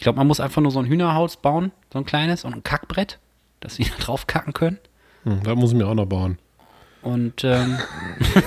[0.00, 2.62] Ich glaube, man muss einfach nur so ein Hühnerhaus bauen, so ein kleines und ein
[2.62, 3.18] Kackbrett,
[3.60, 4.78] dass sie da drauf kacken können.
[5.24, 6.38] Hm, da muss ich mir auch noch bauen.
[7.02, 7.76] Und ähm,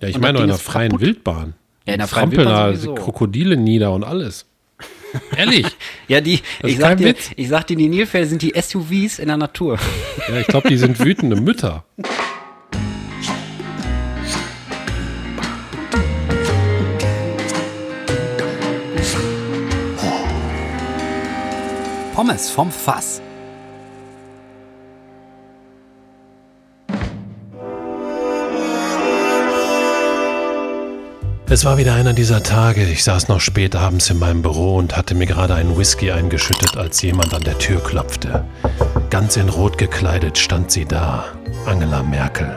[0.00, 1.06] Ja, ich meine in ist freien kaputt.
[1.06, 1.54] Wildbahn.
[1.86, 2.94] ja, in der freien Wildbahn da sowieso.
[2.96, 4.46] Krokodile nieder und alles.
[5.36, 5.66] Ehrlich?
[6.08, 9.36] Ja, die, ich sag, dir, ich sag dir, die Nilpferde sind die SUVs in der
[9.36, 9.78] Natur.
[10.28, 11.84] Ja, ich glaube, die sind wütende Mütter.
[22.20, 23.22] Pommes vom Fass.
[31.48, 32.84] Es war wieder einer dieser Tage.
[32.84, 36.76] Ich saß noch spät abends in meinem Büro und hatte mir gerade einen Whisky eingeschüttet,
[36.76, 38.44] als jemand an der Tür klopfte.
[39.08, 41.24] Ganz in Rot gekleidet stand sie da,
[41.64, 42.54] Angela Merkel.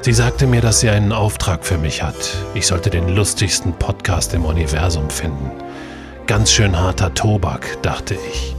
[0.00, 2.36] Sie sagte mir, dass sie einen Auftrag für mich hat.
[2.54, 5.52] Ich sollte den lustigsten Podcast im Universum finden.
[6.26, 8.55] Ganz schön harter Tobak, dachte ich.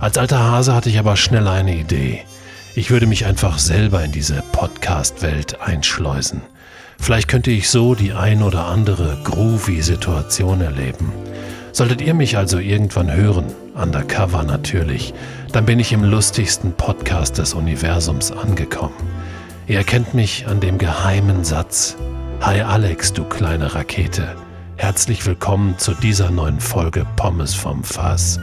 [0.00, 2.20] Als alter Hase hatte ich aber schnell eine Idee.
[2.76, 6.42] Ich würde mich einfach selber in diese Podcast-Welt einschleusen.
[7.00, 11.12] Vielleicht könnte ich so die ein oder andere groovy Situation erleben.
[11.72, 15.14] Solltet ihr mich also irgendwann hören, undercover natürlich,
[15.52, 18.94] dann bin ich im lustigsten Podcast des Universums angekommen.
[19.66, 21.96] Ihr erkennt mich an dem geheimen Satz.
[22.40, 24.36] Hi Alex, du kleine Rakete.
[24.76, 28.38] Herzlich willkommen zu dieser neuen Folge Pommes vom Fass.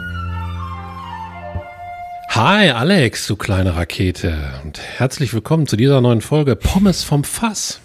[2.36, 4.60] Hi Alex, du kleine Rakete.
[4.66, 7.80] Und herzlich willkommen zu dieser neuen Folge Pommes vom Fass.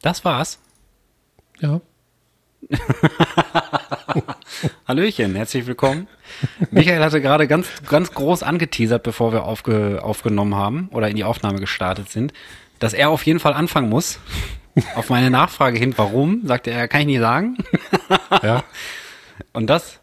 [0.00, 0.58] Das war's.
[1.60, 1.82] Ja.
[4.88, 6.08] Hallöchen, herzlich willkommen.
[6.70, 11.24] Michael hatte gerade ganz, ganz groß angeteasert, bevor wir aufge, aufgenommen haben oder in die
[11.24, 12.32] Aufnahme gestartet sind,
[12.78, 14.18] dass er auf jeden Fall anfangen muss.
[14.94, 17.58] Auf meine Nachfrage hin, warum, sagte er, kann ich nicht sagen.
[18.42, 18.64] Ja.
[19.52, 20.00] Und das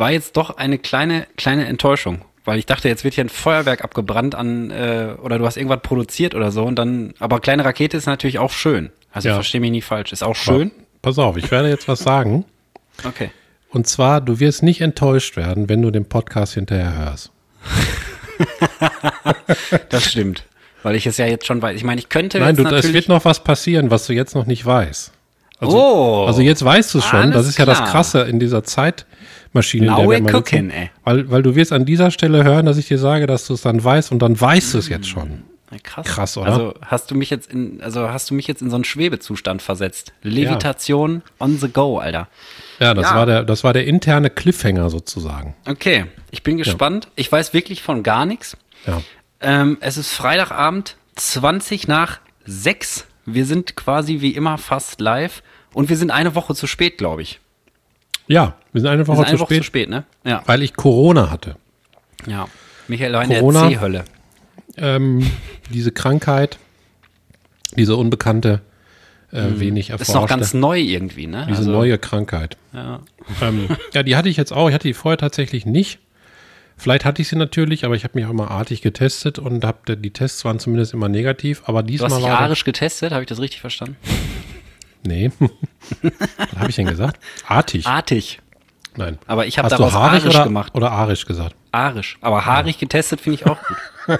[0.00, 2.22] war jetzt doch eine kleine, kleine Enttäuschung.
[2.44, 5.80] Weil ich dachte, jetzt wird hier ein Feuerwerk abgebrannt an, äh, oder du hast irgendwas
[5.82, 8.90] produziert oder so und dann, aber kleine Rakete ist natürlich auch schön.
[9.12, 9.34] Also Ja.
[9.34, 10.10] ich verstehe mich nicht falsch.
[10.10, 10.70] Ist auch schön.
[11.02, 12.44] Pass auf, ich werde jetzt was sagen.
[13.02, 13.30] Okay.
[13.70, 17.30] Und zwar, du wirst nicht enttäuscht werden, wenn du den Podcast hinterher hörst.
[19.88, 20.44] Das stimmt.
[20.82, 21.76] Weil ich es ja jetzt schon weiß.
[21.76, 24.46] Ich meine, ich könnte Nein, du, es wird noch was passieren, was du jetzt noch
[24.46, 25.12] nicht weißt.
[25.58, 27.32] Also, oh, also jetzt weißt du es schon.
[27.32, 27.90] Das ist ja das klar.
[27.90, 29.10] Krasse in dieser Zeitmaschine.
[29.52, 29.62] Mal
[30.34, 30.70] cooking, sitzen.
[30.70, 30.90] ey.
[31.04, 33.62] Weil, weil du wirst an dieser Stelle hören, dass ich dir sage, dass du es
[33.62, 35.42] dann weißt und dann weißt du es jetzt schon.
[35.70, 36.06] Ja, krass.
[36.06, 36.46] krass, oder?
[36.52, 39.62] Also hast du mich jetzt in, also hast du mich jetzt in so einen Schwebezustand
[39.62, 40.12] versetzt.
[40.22, 42.28] Levitation on the go, Alter.
[42.80, 43.14] Ja, das, Ja.
[43.14, 45.54] War der, das war der interne Cliffhanger sozusagen.
[45.68, 47.08] Okay, ich bin gespannt.
[47.14, 48.56] Ich weiß wirklich von gar nichts.
[48.86, 49.00] Ja.
[49.40, 53.06] Ähm, es ist Freitagabend, 20 nach 6.
[53.26, 57.22] Wir sind quasi wie immer fast live und wir sind eine Woche zu spät, glaube
[57.22, 57.38] ich.
[58.30, 60.04] Ja, wir sind eine Wir Woche, sind eine zu, Woche spät, zu spät, ne?
[60.24, 60.42] Ja.
[60.46, 61.56] weil ich Corona hatte.
[62.26, 62.46] ja.
[62.88, 63.68] Michael war in der Corona.
[63.68, 64.04] C-Hölle.
[64.76, 65.30] ähm,
[65.70, 66.58] diese Krankheit,
[67.76, 68.62] diese unbekannte,
[69.32, 71.44] äh, wenig Ist noch erforschte, ganz neu irgendwie, ne?
[71.48, 72.56] diese Also, neue Krankheit.
[72.72, 73.00] Ja.
[73.42, 74.68] Ähm, ja, die hatte ich jetzt auch.
[74.68, 75.98] Ich hatte die vorher tatsächlich nicht.
[76.76, 79.86] Vielleicht hatte ich sie natürlich, aber ich habe mich auch mal artig getestet und hab,
[79.86, 81.62] die Tests waren zumindest immer negativ.
[81.66, 83.96] Aber Du diesmal hast dich war arisch getestet, habe ich das richtig verstanden?
[85.02, 85.30] Nee,
[86.02, 87.18] was habe ich denn gesagt?
[87.46, 87.86] Artig.
[87.86, 88.40] Artig.
[88.96, 89.18] Nein.
[89.26, 90.74] Aber ich habe daraus haarig arisch oder, gemacht.
[90.74, 91.54] oder arisch gesagt?
[91.72, 92.18] Arisch.
[92.20, 93.76] Aber haarig getestet finde ich auch gut.
[94.08, 94.18] Ja,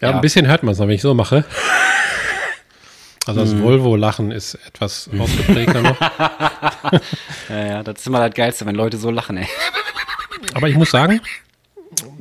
[0.00, 0.10] Ja.
[0.10, 1.44] ein bisschen hört man es noch, wenn ich so mache.
[3.26, 3.62] Also das Mhm.
[3.62, 5.96] Volvo-Lachen ist etwas ausgeprägter noch.
[7.48, 9.46] Ja, ja, das ist immer das Geilste, wenn Leute so lachen, ey.
[10.54, 11.20] Aber ich muss sagen,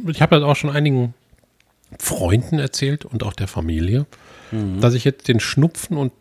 [0.08, 1.14] ich habe das auch schon einigen
[2.00, 4.06] Freunden erzählt und auch der Familie,
[4.80, 6.12] dass ich jetzt den Schnupfen und,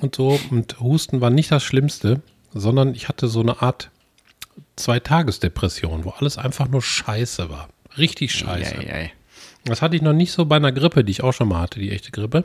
[0.00, 2.22] und so und Husten war nicht das Schlimmste,
[2.52, 3.90] sondern ich hatte so eine Art
[4.76, 7.68] Zweitagesdepression, wo alles einfach nur scheiße war.
[7.96, 8.76] Richtig scheiße.
[8.76, 9.12] Ei, ei, ei.
[9.64, 11.80] Das hatte ich noch nicht so bei einer Grippe, die ich auch schon mal hatte,
[11.80, 12.44] die echte Grippe.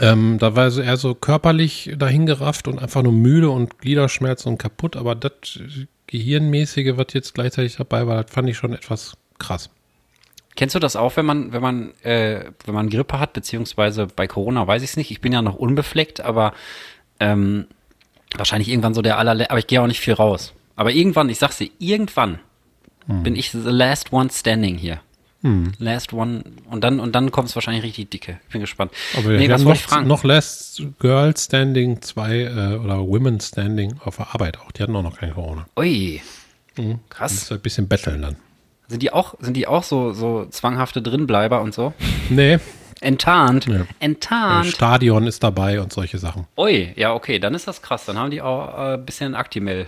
[0.00, 4.58] Ähm, da war so eher so körperlich dahingerafft und einfach nur müde und Gliederschmerzen und
[4.58, 5.58] kaputt, aber das
[6.06, 9.70] Gehirnmäßige, was jetzt gleichzeitig dabei war, das fand ich schon etwas krass.
[10.56, 14.26] Kennst du das auch, wenn man, wenn man, äh, wenn man Grippe hat, beziehungsweise bei
[14.26, 15.10] Corona weiß ich es nicht.
[15.10, 16.52] Ich bin ja noch unbefleckt, aber
[17.20, 17.66] ähm,
[18.34, 20.52] wahrscheinlich irgendwann so der allerletzte, aber ich gehe auch nicht viel raus.
[20.74, 22.38] Aber irgendwann, ich sag's dir, irgendwann
[23.06, 25.00] bin ich the last one standing hier.
[25.78, 28.40] Last one und dann und dann kommt es wahrscheinlich richtig dicke.
[28.46, 28.90] Ich bin gespannt.
[29.16, 34.16] Aber wir nee, haben noch, noch Last Girl Standing, zwei äh, oder Women Standing auf
[34.16, 34.72] der Arbeit auch.
[34.72, 35.66] Die hatten auch noch kein Corona.
[35.76, 36.20] Ui.
[36.74, 37.32] Das Krass.
[37.32, 38.36] ist ein bisschen betteln dann.
[38.88, 41.92] Sind die auch, sind die auch so, so zwanghafte Drinbleiber und so?
[42.28, 42.58] Nee,
[43.00, 43.66] Enttarnt.
[43.66, 43.86] Ja.
[44.00, 44.66] Enttarnt.
[44.68, 46.46] Stadion ist dabei und solche Sachen.
[46.56, 48.06] Ui, ja, okay, dann ist das krass.
[48.06, 49.86] Dann haben die auch äh, ein bisschen Actimel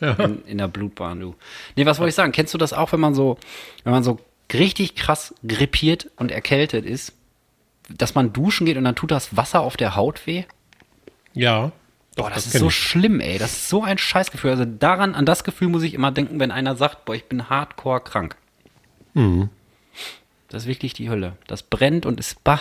[0.00, 0.12] Ja.
[0.12, 1.34] in, in der Blutbahn, du.
[1.76, 2.32] Nee, was wollte ich sagen?
[2.32, 3.36] Kennst du das auch, wenn man so,
[3.84, 4.18] wenn man so
[4.52, 7.12] richtig krass grippiert und erkältet ist,
[7.90, 10.44] dass man duschen geht und dann tut das Wasser auf der Haut weh?
[11.34, 11.72] Ja.
[12.18, 12.74] Boah, das, ist kenn so ich.
[12.74, 13.38] schlimm, ey.
[13.38, 14.50] Das ist so ein Scheißgefühl.
[14.50, 17.48] Also daran, an das Gefühl muss ich immer denken, wenn einer sagt, boah, ich bin
[17.48, 18.36] hardcore krank.
[19.14, 19.50] Mhm.
[20.48, 21.36] Das ist wirklich die Hölle.
[21.46, 22.60] Das brennt und ist bah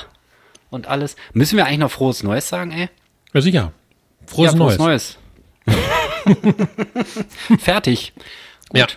[0.69, 1.15] und alles.
[1.33, 2.89] Müssen wir eigentlich noch frohes Neues sagen, ey?
[3.33, 3.73] Ja, sicher.
[4.27, 4.77] Frohes ja, Neues.
[4.77, 5.17] Neues.
[7.59, 8.13] Fertig.
[8.69, 8.79] Gut.
[8.79, 8.87] Ja.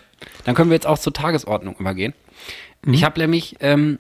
[0.45, 2.13] Dann können wir jetzt auch zur Tagesordnung übergehen.
[2.83, 2.93] Mhm.
[2.93, 3.99] Ich habe nämlich, ähm,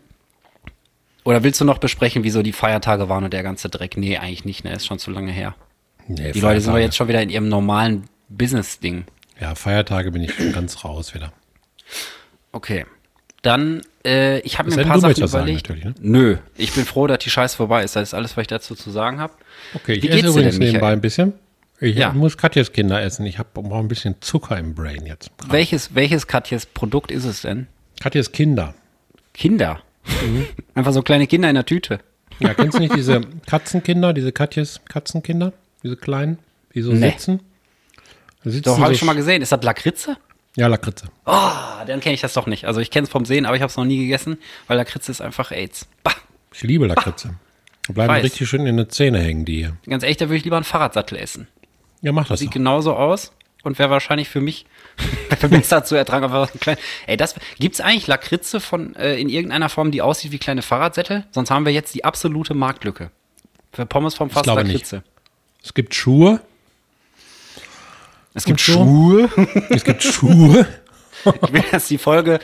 [1.25, 3.97] oder willst du noch besprechen, wieso die Feiertage waren und der ganze Dreck?
[3.97, 4.75] Nee, eigentlich nicht, ne?
[4.75, 5.55] Ist schon zu lange her.
[6.15, 6.81] Nee, Die Leute sind doch Feiertage.
[6.85, 9.05] jetzt schon wieder in ihrem normalen Business-Ding.
[9.41, 11.33] Ja, Feiertage bin ich schon ganz raus wieder.
[12.53, 12.85] Okay.
[13.43, 15.69] Dann, äh, ich habe mir ein paar Sachen sagen, überlegt.
[15.71, 15.95] natürlich, ne?
[16.01, 17.97] Nö, ich bin froh, dass die Scheiße vorbei ist.
[17.97, 19.33] Das ist alles, was ich dazu zu sagen habe.
[19.75, 21.33] Okay, ich Wie esse übrigens denn, nebenbei ein bisschen.
[21.81, 22.13] Ich Ja.
[22.13, 23.25] muss Katjes Kinder essen.
[23.25, 25.31] Ich habe brauche ein bisschen Zucker im Brain jetzt.
[25.49, 27.67] Welches, welches Katjes Produkt ist es denn?
[27.99, 28.75] Katjes Kinder.
[29.33, 29.81] Kinder.
[30.23, 30.45] Mhm.
[30.75, 32.01] Einfach so kleine Kinder in der Tüte.
[32.41, 35.55] Ja, kennst du nicht diese Katzenkinder, diese Katjes Katzenkinder?
[35.83, 36.39] Diese kleinen,
[36.75, 37.11] die so Nee.
[37.11, 37.41] sitzen?
[38.45, 39.43] Da sitzen Doch, so habe ich schon mal gesehen.
[39.43, 40.17] Ist das Lakritze?
[40.57, 41.07] Ja, Lakritze.
[41.25, 42.65] Ah, dann kenne ich das doch nicht.
[42.65, 45.11] Also ich kenne es vom Sehen, aber ich habe es noch nie gegessen, weil Lakritze
[45.13, 45.87] ist einfach AIDS.
[46.03, 46.13] Bah.
[46.53, 47.35] Ich liebe Lakritze.
[47.87, 48.25] Da bleiben Weiß.
[48.25, 49.77] richtig schön in den Zähne hängen, die hier.
[49.89, 51.47] Ganz ehrlich, da würde ich lieber einen Fahrradsattel essen.
[52.03, 52.55] Ja, mach das Sieht doch.
[52.55, 53.33] genauso aus
[53.63, 54.67] und wäre wahrscheinlich für mich
[55.51, 56.25] besser zu ertragen.
[56.25, 56.77] Aber klein.
[57.07, 61.25] Ey, das gibt's eigentlich Lakritze von äh, in irgendeiner Form, die aussieht wie kleine Fahrradsättel?
[61.31, 63.11] Sonst haben wir jetzt die absolute Marktlücke.
[63.73, 64.95] Für Pommes vom Fass glaube nicht.
[65.63, 66.41] Es gibt Schuhe.
[68.35, 68.73] Es gibt so?
[68.73, 69.29] Schuhe.
[69.71, 70.67] Es gibt Schuhe.
[71.43, 72.39] Ich will, dass die Folge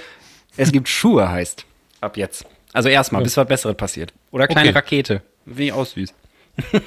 [0.59, 1.65] Es gibt Schuhe heißt.
[2.03, 2.45] Ab jetzt.
[2.75, 4.13] Also erstmal, bis was Besseres passiert.
[4.33, 4.77] Oder kleine Okay.
[4.77, 5.23] Rakete.
[5.47, 6.13] Wie süß.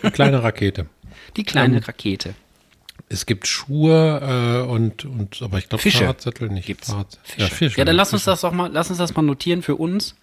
[0.03, 0.85] Eine kleine Rakete.
[1.35, 2.35] Die kleine Ähm, Rakete.
[3.07, 6.67] Es gibt Schuhe äh, und, und, aber ich glaube Fahrradzettel nicht.
[6.67, 6.91] Gibt's.
[6.91, 7.39] Fahrrad- Fische.
[7.41, 7.77] Ja, Fische.
[7.79, 10.15] Ja, dann lass uns das doch mal, lass uns das mal notieren für uns.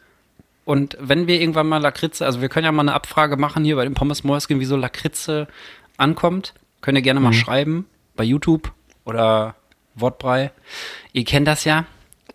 [0.65, 3.75] Und wenn wir irgendwann mal Lakritze, also wir können ja mal eine Abfrage machen hier
[3.75, 5.49] bei dem Pommes Mäuschen, wieso Lakritze
[5.99, 6.55] ankommt.
[6.81, 7.25] Könnt ihr gerne Mhm.
[7.25, 8.73] mal schreiben bei YouTube
[9.05, 9.55] oder
[9.95, 10.51] Wortbrei.
[11.13, 11.85] Ihr kennt das ja.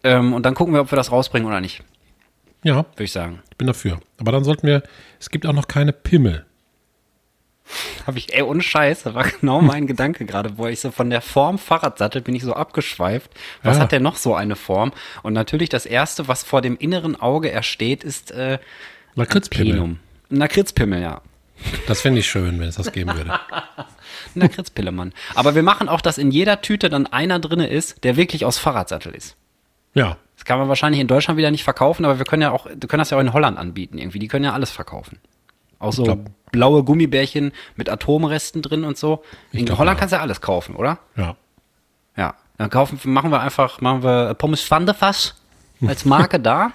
[0.03, 1.83] Ähm, und dann gucken wir, ob wir das rausbringen oder nicht,
[2.63, 3.39] Ja, würde ich sagen.
[3.51, 3.99] ich bin dafür.
[4.19, 4.81] Aber dann sollten wir,
[5.19, 6.45] es gibt auch noch keine Pimmel.
[8.05, 11.09] Habe ich, ey, ohne Scheiß, das war genau mein Gedanke gerade, wo ich so von
[11.09, 13.31] der Form Fahrradsattel bin ich so abgeschweift.
[13.63, 13.83] Was Ja.
[13.83, 14.91] hat denn noch so eine Form?
[15.23, 18.57] Und natürlich das erste, was vor dem inneren Auge ersteht, ist äh,
[19.15, 19.79] Lakritzpimmel.
[19.81, 19.99] Ein
[20.29, 21.21] Lakritzpimmel, ja.
[21.87, 23.31] Das fände ich schön, wenn es das geben würde.
[24.35, 25.13] Ein Lakritzpillemann.
[25.35, 28.57] Aber wir machen auch, dass in jeder Tüte dann einer drinne ist, der wirklich aus
[28.57, 29.35] Fahrradsattel ist.
[29.93, 32.65] Ja, Das kann man wahrscheinlich in Deutschland wieder nicht verkaufen, aber wir können ja auch,
[32.65, 34.19] wir können das ja auch in Holland anbieten irgendwie.
[34.19, 35.19] Die können ja alles verkaufen.
[35.79, 39.23] Auch so blaue Gummibärchen mit Atomresten drin und so.
[39.51, 39.99] In glaub, Holland ja.
[39.99, 40.99] kannst du ja alles kaufen, oder?
[41.15, 41.35] ja.
[42.17, 45.41] Ja, dann kaufen, machen wir einfach, machen wir Pommes van de Fass
[45.87, 46.71] als Marke da.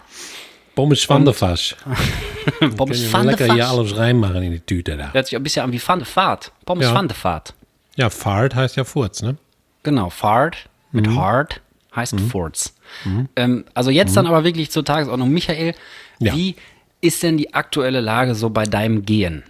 [0.77, 1.75] Pommes Schwandefasch.
[2.77, 3.73] Pommes Können van wir de lecker hier Fass.
[3.79, 5.13] alles reinmachen in die Tüte da.
[5.13, 6.53] Hört sich ein bisschen an wie Van de Vaart.
[6.65, 6.95] Pommes Ja.
[6.95, 7.55] van de Vaart.
[7.97, 9.37] Ja, Fahrt heißt ja Furz, ne?
[9.83, 11.17] Genau, Fahrt mit Mhm.
[11.19, 11.61] Hard
[11.97, 12.75] heißt Furz.
[13.37, 15.31] Ähm, also jetzt dann aber wirklich zur Tagesordnung.
[15.31, 15.75] Michael,
[16.21, 16.35] Ja.
[16.35, 16.55] wie
[17.01, 19.45] ist denn die aktuelle Lage so bei deinem Gehen?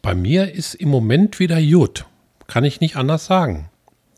[0.00, 2.06] Bei mir ist im Moment wieder gut.
[2.46, 3.68] Kann ich nicht anders sagen.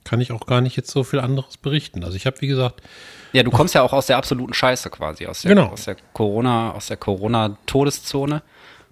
[0.05, 2.05] Kann ich auch gar nicht jetzt so viel anderes berichten.
[2.05, 2.81] Also ich habe, wie gesagt,
[3.35, 5.67] Ja, du kommst ja auch aus der absoluten Scheiße quasi, aus der, Genau.
[5.67, 8.43] aus der Corona, aus der Corona-Todeszone,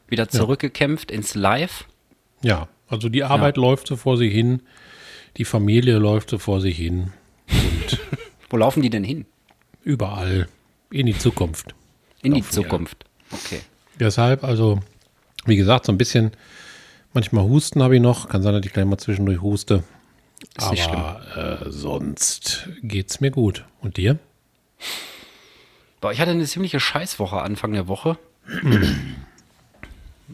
[0.09, 1.85] wieder zurückgekämpft ins Live.
[2.43, 4.61] ja, also die Arbeit läuft so vor sich hin,
[5.39, 7.13] die Familie läuft so vor sich hin,
[8.51, 9.25] Wo laufen die denn hin?
[9.85, 10.47] überall
[10.91, 11.75] in die Zukunft.
[12.23, 13.05] In die Zukunft.
[13.33, 13.61] Okay.
[13.99, 14.81] Deshalb, also,
[15.47, 16.33] wie gesagt, so ein bisschen,
[17.15, 19.83] manchmal Husten habe ich noch, kann sein, dass ich gleich mal zwischendurch huste.
[20.59, 23.65] Ist nicht Aber äh, sonst geht's mir gut.
[23.81, 24.19] Und dir?
[26.01, 28.19] Boah, ich hatte eine ziemliche Scheißwoche Anfang der Woche.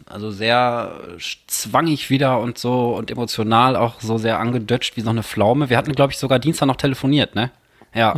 [0.05, 0.93] Also sehr
[1.47, 5.69] zwangig wieder und so und emotional auch so sehr angedötscht wie so eine Pflaume.
[5.69, 7.51] Wir hatten, glaube ich, sogar Dienstag noch telefoniert, ne?
[7.93, 8.15] Ja.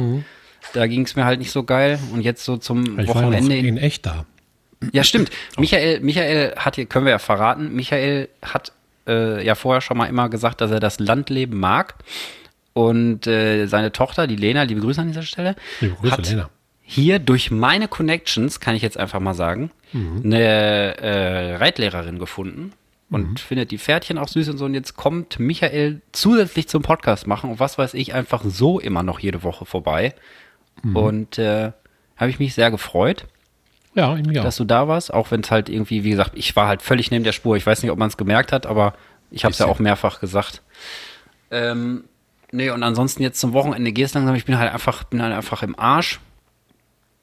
[0.74, 2.00] Da ging es mir halt nicht so geil.
[2.14, 3.58] Und jetzt so zum Ich war ja noch Wochenende.
[3.58, 4.26] in echt da.
[4.92, 5.32] Ja, stimmt.
[5.58, 8.72] Michael, Michael hat hier, können wir ja verraten, Michael hat
[9.08, 11.96] äh, ja vorher schon mal immer gesagt, dass er das Landleben mag.
[12.74, 16.50] Und äh, seine Tochter, die Lena, liebe Grüße an dieser Stelle, Liebe Grüße, hat Lena.
[16.82, 22.72] hier durch meine Connections, kann ich jetzt einfach mal sagen, eine äh, Reitlehrerin gefunden
[23.10, 24.64] und findet die Pferdchen auch süß und so.
[24.66, 29.04] Und jetzt kommt Michael zusätzlich zum Podcast machen und was weiß ich, einfach so immer
[29.04, 30.16] noch jede Woche vorbei.
[30.94, 31.74] Und äh,
[32.16, 33.26] habe ich mich sehr gefreut.
[33.94, 34.44] Ja, ich mich auch.
[34.46, 37.12] dass du da warst, auch wenn es halt irgendwie, wie gesagt, ich war halt völlig
[37.12, 37.58] neben der Spur.
[37.58, 38.94] Ich weiß nicht, ob man es gemerkt hat, aber
[39.30, 40.62] ich habe es ja auch mehrfach gesagt.
[41.52, 42.06] Ähm,
[42.52, 44.36] nee, und ansonsten jetzt zum Wochenende gehst langsam.
[44.36, 46.20] Ich bin halt einfach, bin halt einfach im Arsch.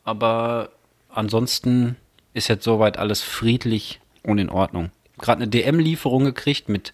[0.04, 0.70] Aber
[1.08, 1.97] ansonsten
[2.35, 4.90] ist jetzt soweit alles friedlich und in Ordnung.
[5.18, 6.92] Gerade eine DM-Lieferung gekriegt mit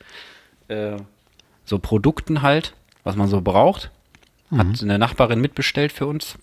[0.68, 0.96] äh,
[1.64, 2.74] so Produkten halt,
[3.04, 3.90] was man so braucht.
[4.50, 6.36] Hat eine Nachbarin mitbestellt für uns.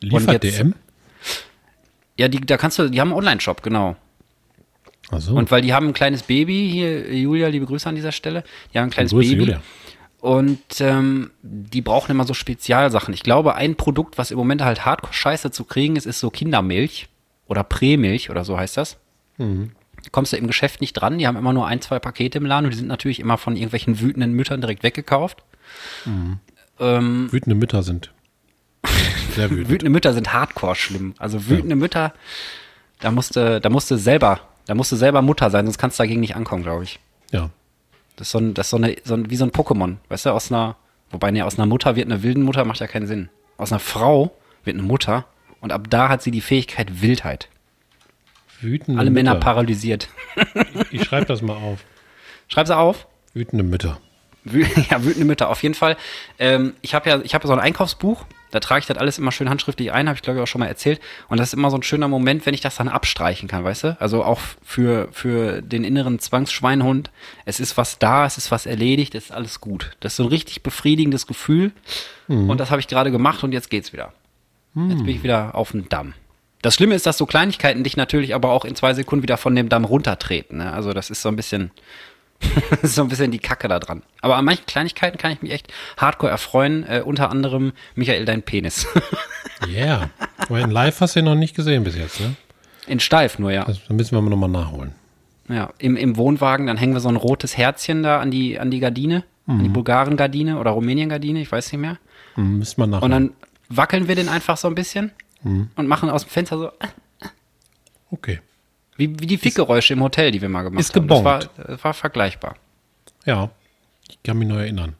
[0.00, 0.74] Liefert jetzt- DM?
[2.18, 3.96] Ja, die, da kannst du, die haben einen Online-Shop, genau.
[5.10, 5.34] Achso.
[5.36, 8.78] Und weil die haben ein kleines Baby, hier, Julia, liebe Grüße an dieser Stelle, die
[8.78, 9.40] haben ein kleines Grüße, Baby.
[9.40, 9.62] Julia.
[10.26, 13.14] Und ähm, die brauchen immer so Spezialsachen.
[13.14, 16.30] Ich glaube, ein Produkt, was im Moment halt hardcore scheiße zu kriegen ist, ist so
[16.30, 17.06] Kindermilch
[17.46, 18.96] oder Prämilch oder so heißt das.
[20.10, 22.64] Kommst du im Geschäft nicht dran, die haben immer nur ein, zwei Pakete im Laden
[22.64, 25.44] und die sind natürlich immer von irgendwelchen wütenden Müttern direkt weggekauft.
[26.80, 28.12] Ähm, Wütende Mütter sind
[29.36, 29.68] sehr wütend.
[29.70, 31.14] wütende Mütter sind hardcore schlimm.
[31.18, 32.12] Also wütende Mütter,
[32.98, 36.34] da musste, da musste selber, da musste selber Mutter sein, sonst kannst du dagegen nicht
[36.34, 36.98] ankommen, glaube ich.
[37.30, 37.50] Ja.
[38.16, 40.26] Das ist so ein, das ist so eine, so ein, wie so ein Pokémon, weißt
[40.26, 40.76] du, aus einer,
[41.10, 43.28] wobei ne, aus einer Mutter wird eine wilden Mutter, macht ja keinen Sinn.
[43.58, 45.26] Aus einer Frau wird eine Mutter
[45.60, 47.48] und ab da hat sie die Fähigkeit Wildheit.
[48.60, 49.44] Wütende Alle Männer Mütter.
[49.44, 50.08] paralysiert.
[50.90, 51.80] Ich schreibe das mal auf.
[52.48, 53.06] Schreib sie auf.
[53.34, 53.98] Wütende Mütter.
[54.44, 55.96] Wü ja, wütende Mütter, auf jeden Fall.
[56.38, 59.32] Ähm, ich habe ja, ich habe so ein Einkaufsbuch, da trage ich das alles immer
[59.32, 61.00] schön handschriftlich ein, habe ich glaube ich auch schon mal erzählt.
[61.28, 63.84] Und das ist immer so ein schöner Moment, wenn ich das dann abstreichen kann, weißt
[63.84, 63.96] du?
[64.00, 67.10] Also auch für, für den inneren Zwangsschweinhund.
[67.44, 69.96] Es ist was da, es ist was erledigt, es ist alles gut.
[70.00, 71.72] Das ist so ein richtig befriedigendes Gefühl.
[72.48, 74.12] Und das habe ich gerade gemacht und jetzt geht's wieder.
[74.90, 76.12] Jetzt bin ich wieder auf dem Damm.
[76.60, 79.54] Das Schlimme ist, dass so Kleinigkeiten dich natürlich aber auch in zwei Sekunden wieder von
[79.54, 80.58] dem Damm runtertreten.
[80.58, 80.72] Ne?
[80.72, 81.70] Also das ist so ein bisschen,
[82.70, 84.02] das ist so ein bisschen die Kacke da dran.
[84.20, 86.84] Aber an manchen Kleinigkeiten kann ich mich echt hardcore erfreuen.
[86.88, 88.86] Äh, unter anderem Michael, dein Penis.
[89.66, 90.10] Yeah.
[90.36, 92.36] Aber in live hast du ihn noch nicht gesehen bis jetzt, ne?
[92.86, 93.64] In steif nur, ja.
[93.64, 94.92] Das müssen wir mal nochmal nachholen.
[95.48, 95.70] ja.
[95.78, 98.80] Im, Im Wohnwagen, dann hängen wir so ein rotes Herzchen da an die, an die
[98.80, 99.24] Gardine.
[99.46, 101.96] An die Bulgaren-Gardine oder Rumänien-Gardine, ich weiß nicht mehr.
[102.34, 103.10] Hm, müssen wir Und nachholen.
[103.12, 103.30] dann
[103.70, 105.12] wackeln wir den einfach so ein bisschen
[105.42, 106.70] und machen aus dem Fenster so,
[108.10, 108.40] Okay.
[108.96, 111.06] Wie, wie die Fickgeräusche im Hotel, die wir mal gemacht ist haben.
[111.08, 111.68] Das war, gebongt.
[111.68, 112.56] das war vergleichbar.
[113.24, 113.50] Ja.
[114.08, 114.94] Ich kann mich noch erinnern.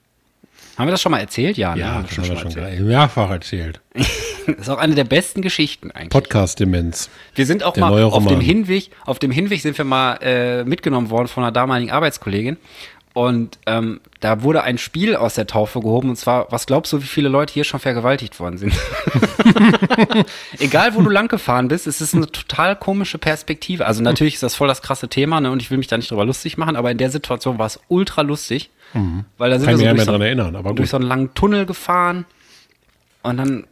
[0.77, 1.57] Haben wir das schon mal erzählt?
[1.57, 1.81] Ja, ne?
[1.81, 2.67] Ja, haben wir das haben wir schon erzählt.
[2.67, 3.81] geil- mehrfach erzählt.
[4.47, 6.11] Das ist auch eine der besten Geschichten eigentlich.
[6.11, 7.11] Podcast-Demenz.
[7.35, 8.41] Wir sind auch Der mal auf dem.
[8.41, 12.57] Hinweg, auf dem Hinweg sind wir mal äh, mitgenommen worden von einer damaligen Arbeitskollegin.
[13.17, 16.11] Und ähm, da wurde ein Spiel aus der Taufe gehoben.
[16.11, 18.75] Und zwar, was glaubst du, wie viele Leute hier schon vergewaltigt worden sind?
[20.59, 23.87] Egal, wo du lang gefahren bist, es ist eine total komische Perspektive.
[23.87, 25.51] Also natürlich ist das voll das krasse Thema, ne?
[25.51, 27.81] Und ich will mich da nicht drüber lustig machen, aber in der Situation war es
[27.89, 28.69] ultra lustig.
[29.39, 30.91] Weil da sind Kann wir so durch mehr so, dran erinnern, aber durch gut.
[30.91, 32.27] so einen langen Tunnel gefahren.
[33.23, 33.67] Und dann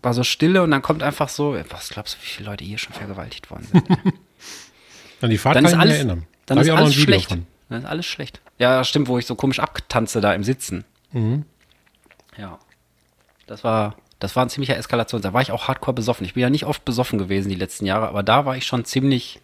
[0.00, 2.78] war so Stille und dann kommt einfach so, was glaubst du, wie viele Leute hier
[2.78, 3.84] schon vergewaltigt worden sind?
[5.22, 6.22] An die Fahrt dann kann ich mich alles, erinnern.
[6.46, 7.28] dann Da ist alles schlecht.
[7.30, 7.46] von.
[7.68, 8.40] Dann ist alles schlecht.
[8.58, 10.84] Ja, stimmt, wo ich so komisch abtanze da im Sitzen.
[11.12, 11.44] Mhm.
[12.38, 12.58] Ja.
[13.46, 15.20] Das war, das war ein ziemlicher Eskalation.
[15.22, 16.24] Da war ich auch hardcore besoffen.
[16.26, 18.84] Ich bin ja nicht oft besoffen gewesen die letzten Jahre, aber da war ich schon
[18.84, 19.40] ziemlich,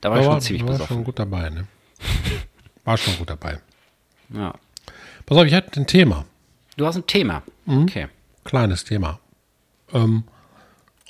[0.00, 0.96] da war ich Da schon war, ziemlich war besoffen.
[0.96, 1.66] schon gut dabei, ne?
[2.84, 3.58] War schon gut dabei.
[4.30, 4.54] Ja.
[5.26, 6.24] Pass auf, ich hatte ein Thema.
[6.78, 7.42] Du hast ein Thema.
[7.66, 7.82] Mhm.
[7.82, 8.08] Okay.
[8.44, 9.18] Kleines Thema.
[9.92, 10.24] Ähm,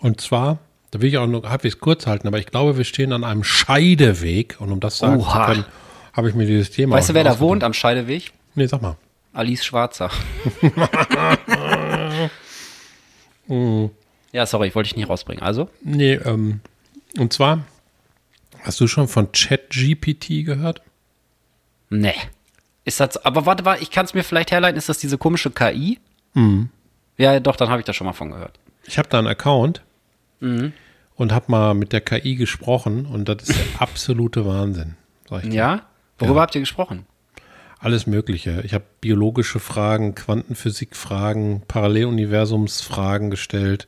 [0.00, 0.58] und zwar,
[0.90, 3.44] da will ich auch nur halbwegs kurz halten, aber ich glaube, wir stehen an einem
[3.44, 4.56] Scheideweg.
[4.60, 5.46] Und um das sagen Oha.
[5.46, 5.64] zu können,
[6.12, 8.32] habe ich mir dieses Thema Weißt du, wer da wohnt am Scheideweg?
[8.54, 8.96] Nee, sag mal.
[9.32, 10.10] Alice Schwarzer.
[14.32, 15.42] ja, sorry, ich wollte dich nicht rausbringen.
[15.42, 15.68] Also?
[15.82, 16.60] Nee, ähm,
[17.18, 17.64] und zwar,
[18.62, 20.82] hast du schon von ChatGPT gehört?
[21.90, 22.14] Nee.
[22.84, 25.50] Ist das, aber warte, warte, ich kann es mir vielleicht herleiten, ist das diese komische
[25.50, 25.98] KI?
[26.34, 26.70] Mhm.
[27.16, 28.58] Ja, doch, dann habe ich da schon mal von gehört.
[28.84, 29.82] Ich habe da einen Account
[30.40, 30.72] Mhm.
[31.16, 34.94] und habe mal mit der KI gesprochen und das ist der absolute Wahnsinn.
[35.42, 35.82] Ja?
[36.18, 36.42] Worüber Ja.
[36.42, 37.06] habt ihr gesprochen?
[37.80, 38.60] Alles Mögliche.
[38.64, 43.86] Ich habe biologische Fragen, Quantenphysik-Fragen, Paralleluniversumsfragen gestellt.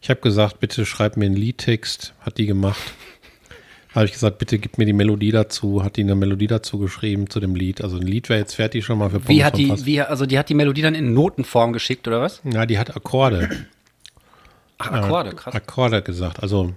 [0.00, 2.14] Ich habe gesagt, bitte schreib mir einen Liedtext.
[2.20, 2.80] Hat die gemacht.
[3.94, 5.82] Habe ich gesagt, bitte gib mir die Melodie dazu.
[5.82, 7.82] Hat die eine Melodie dazu geschrieben zu dem Lied.
[7.82, 10.00] Also ein Lied wäre jetzt fertig schon mal für Wie Pommes hat vom die, wie,
[10.02, 12.40] also die hat die Melodie dann in Notenform geschickt, oder was?
[12.44, 13.48] Ja, die hat Akkorde.
[14.76, 15.54] Ach, Akkorde, krass.
[15.54, 16.40] Akkorde gesagt.
[16.42, 16.74] Also,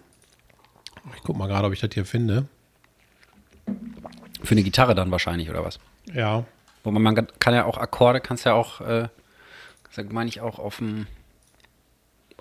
[1.16, 2.48] ich guck mal gerade, ob ich das hier finde.
[4.44, 5.80] Für eine Gitarre dann wahrscheinlich, oder was?
[6.12, 6.46] Ja.
[6.84, 9.08] Wo man, man kann ja auch Akkorde, kannst ja auch, äh,
[9.94, 11.08] das meine ich auch auf dem,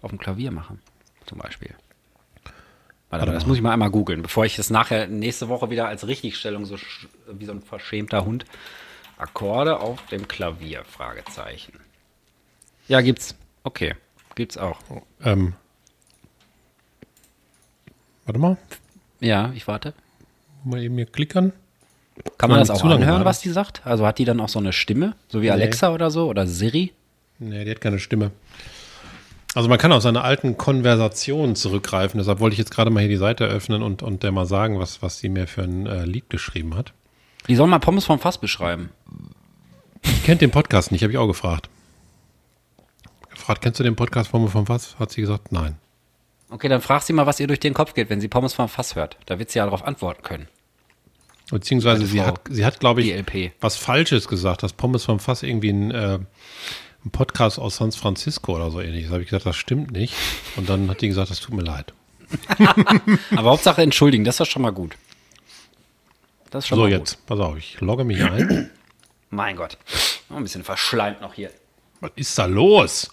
[0.00, 0.80] auf dem Klavier machen,
[1.26, 1.75] zum Beispiel.
[3.11, 5.88] Warte, Warte das muss ich mal einmal googeln, bevor ich das nachher nächste Woche wieder
[5.88, 6.76] als Richtigstellung so
[7.30, 8.45] wie so ein verschämter Hund.
[9.19, 11.75] Akkorde auf dem Klavier, Fragezeichen.
[12.88, 13.35] Ja, gibt's.
[13.64, 13.95] Okay,
[14.35, 14.78] gibt's auch.
[15.23, 15.54] Ähm,
[18.25, 18.57] Warte mal,
[19.21, 19.92] Ja, ich warte.
[20.64, 21.52] mal eben hier klickern.
[22.39, 23.83] Kann man das auch anhören, was die sagt?
[23.85, 25.15] Also hat die dann auch so eine Stimme?
[25.29, 25.50] So wie Nee.
[25.53, 26.29] Alexa oder so?
[26.29, 26.93] Oder Siri?
[27.39, 28.31] Nee, die hat keine Stimme.
[29.55, 32.19] Also man kann auf seine alten Konversationen zurückgreifen.
[32.19, 34.79] Deshalb wollte ich jetzt gerade mal hier die Seite öffnen und, und der mal sagen,
[34.79, 36.93] was, was sie mir für ein äh, Lied geschrieben hat.
[37.49, 38.91] Die soll mal Pommes vom Fass beschreiben.
[40.03, 41.69] Ich kennt den Podcast nicht, habe ich auch gefragt.
[43.31, 44.99] Gefragt, kennst du den Podcast vom vom was?
[44.99, 45.77] Hat sie gesagt, nein.
[46.50, 48.69] Okay, dann frag sie mal, was ihr durch den Kopf geht, wenn sie Pommes vom
[48.69, 49.17] Fass hört.
[49.27, 50.49] Da wird sie ja darauf antworten können.
[51.50, 53.52] Beziehungsweise sie hat, sie hat, glaube ich, DLP.
[53.61, 56.19] was Falsches gesagt, dass Pommes vom Fass irgendwie ein, äh,
[57.04, 59.07] ein Podcast aus San Francisco oder so ähnlich.
[59.07, 60.14] Da habe ich gesagt, das stimmt nicht.
[60.57, 61.92] Und dann hat die gesagt, das tut mir leid.
[63.37, 64.97] Aber Hauptsache entschuldigen, das ist doch schon mal gut.
[66.50, 68.49] Das ist schon So, mal jetzt, pass auf, ich logge mich ein.
[68.49, 68.66] gut.
[69.30, 69.76] Mein Gott.
[70.30, 71.50] Oh, ein bisschen verschleimt noch hier.
[72.00, 73.11] Was ist da los?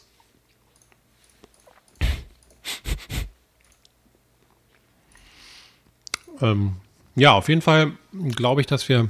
[6.41, 6.77] ähm,
[7.17, 7.91] ja, auf jeden Fall
[8.35, 9.09] glaube ich, dass wir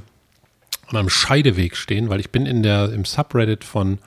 [0.88, 3.98] an einem Scheideweg stehen, weil ich bin in der, im Subreddit von,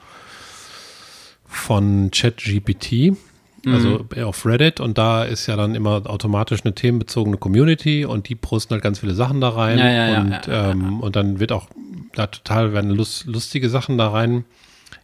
[1.46, 3.16] von ChatGPT,
[3.64, 4.24] also Mhm.
[4.24, 4.80] auf Reddit.
[4.80, 8.98] Und da ist ja dann immer automatisch eine themenbezogene Community und die posten halt ganz
[8.98, 9.78] viele Sachen da rein.
[9.78, 11.68] Ja, ja, und, ja, ähm, und dann wird auch
[12.14, 14.44] da total werden lust, lustige Sachen da rein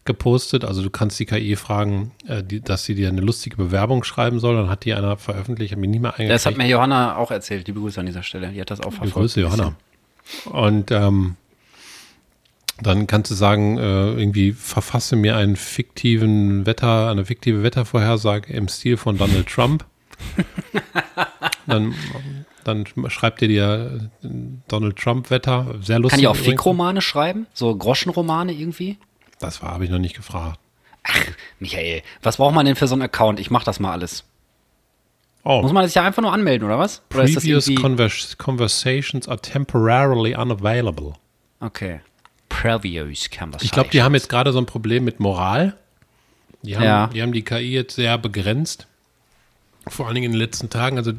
[0.05, 0.65] gepostet.
[0.65, 4.41] Also du kannst die KI fragen, äh, die, dass sie dir eine lustige Bewerbung schreiben
[4.41, 4.57] soll.
[4.57, 6.31] Dann hat die einer veröffentlicht, habe mich nie mehr eingekriegt.
[6.31, 7.67] Das hat mir Johanna auch erzählt.
[7.67, 8.51] Liebe Grüße an dieser Stelle.
[8.51, 9.15] Die hat das auch Die verfolgt.
[9.15, 9.75] Grüße, Johanna.
[10.47, 11.37] Und ähm,
[12.81, 18.69] dann kannst du sagen, äh, irgendwie verfasse mir einen fiktiven Wetter, eine fiktive Wettervorhersage im
[18.69, 19.85] Stil von Donald Trump.
[21.67, 21.95] dann,
[22.65, 24.29] dann schreibt ihr dir äh,
[24.69, 25.75] Donald Trump Wetter.
[25.81, 26.11] Sehr lustig.
[26.11, 26.51] Kann die auch übrigens.
[26.53, 27.47] Fick-Romane schreiben?
[27.53, 28.99] So Groschenromane irgendwie?
[29.39, 30.59] Das habe ich noch nicht gefragt.
[31.59, 33.41] Michael, was braucht man denn für so einen Account?
[33.41, 34.25] Ich mach das mal alles.
[35.45, 37.01] Oh, Muss man sich ja einfach nur anmelden, oder was?
[37.15, 41.15] Oder previous convers conversations are temporarily unavailable.
[41.61, 42.01] Okay.
[42.49, 43.65] Previous Conversation.
[43.65, 45.77] Ich glaube, die haben jetzt gerade so ein Problem mit Moral.
[46.63, 47.07] Die haben, Ja.
[47.07, 48.87] die haben die KI jetzt sehr begrenzt.
[49.87, 50.99] Vor allen Dingen in den letzten Tagen.
[50.99, 51.13] Also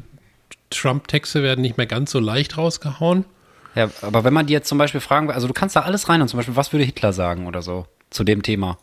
[0.68, 3.24] Trump-Texte werden nicht mehr ganz so leicht rausgehauen.
[3.74, 6.08] Ja, aber wenn man die jetzt zum Beispiel fragen will, also du kannst da alles
[6.08, 8.78] rein und zum Beispiel, was würde Hitler sagen oder so zu dem Thema?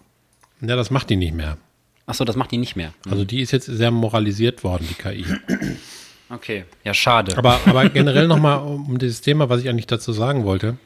[0.62, 1.58] Ja, das macht die nicht mehr.
[2.06, 2.94] Achso, das macht die nicht mehr.
[3.10, 5.26] Also die ist jetzt sehr moralisiert worden, die KI.
[6.30, 7.38] Okay, ja, schade.
[7.38, 10.78] Aber, aber generell nochmal um dieses Thema, was ich eigentlich dazu sagen wollte.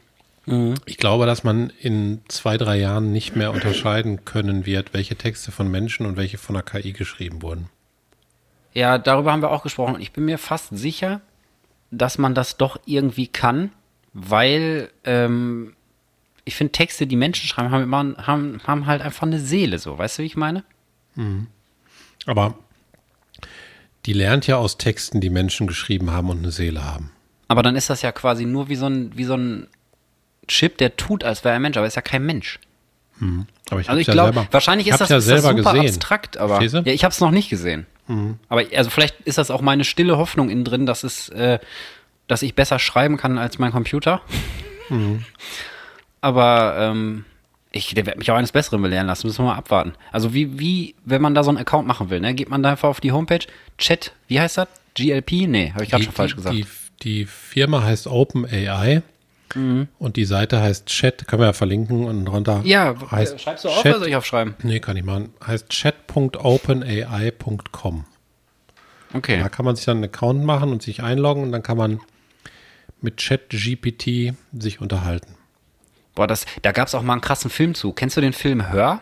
[0.86, 5.52] Ich glaube, dass man in zwei, drei Jahren nicht mehr unterscheiden können wird, welche Texte
[5.52, 7.68] von Menschen und welche von der KI geschrieben wurden.
[8.72, 10.00] Ja, darüber haben wir auch gesprochen.
[10.00, 11.20] Ich bin mir fast sicher,
[11.92, 13.70] dass man das doch irgendwie kann,
[14.14, 15.74] weil ähm,
[16.44, 19.98] ich finde, Texte, die Menschen schreiben, haben, immer, haben, haben halt einfach eine Seele, so.
[19.98, 20.64] Weißt du, wie ich meine?
[22.26, 22.54] Aber
[24.06, 27.10] die lernt ja aus Texten, die Menschen geschrieben haben und eine Seele haben.
[27.48, 29.68] Aber dann ist das ja quasi nur wie so ein, wie so ein
[30.48, 32.58] Chip, der tut, als wäre er ein Mensch, aber ist ja kein Mensch.
[33.70, 35.86] Aber ich Also ich ja glaube, wahrscheinlich ich ist das, ja ist das super gesehen.
[35.86, 37.86] abstrakt, aber ja, ich habe es noch nicht gesehen.
[38.48, 41.60] Aber also vielleicht ist das auch meine stille Hoffnung innen drin, dass es, äh,
[42.26, 44.22] dass ich besser schreiben kann als mein Computer.
[46.22, 47.26] Aber ähm,
[47.72, 49.92] ich der wird mich auch eines Besseren belehren lassen, müssen wir mal abwarten.
[50.10, 52.70] Also wie, wie, wenn man da so einen Account machen will, ne, geht man da
[52.70, 53.44] einfach auf die Homepage,
[53.76, 54.68] Chat, wie heißt das?
[54.94, 55.48] GLP?
[55.48, 56.56] Nee, habe ich gerade schon falsch die, gesagt.
[56.56, 56.66] Die,
[57.02, 59.02] die Firma heißt OpenAI
[59.54, 63.68] und die Seite heißt Chat, können wir ja verlinken und drunter ja, heißt schreibst du
[63.68, 64.54] auf Chat, oder soll ich aufschreiben?
[64.62, 65.34] Nee, kann ich machen.
[65.46, 68.06] Heißt chat.openai.com.
[69.14, 69.40] Okay.
[69.40, 72.00] Da kann man sich dann einen Account machen und sich einloggen und dann kann man
[73.02, 75.34] mit ChatGPT sich unterhalten.
[76.14, 77.92] Boah, das, da gab es auch mal einen krassen Film zu.
[77.92, 79.00] Kennst du den Film Hör?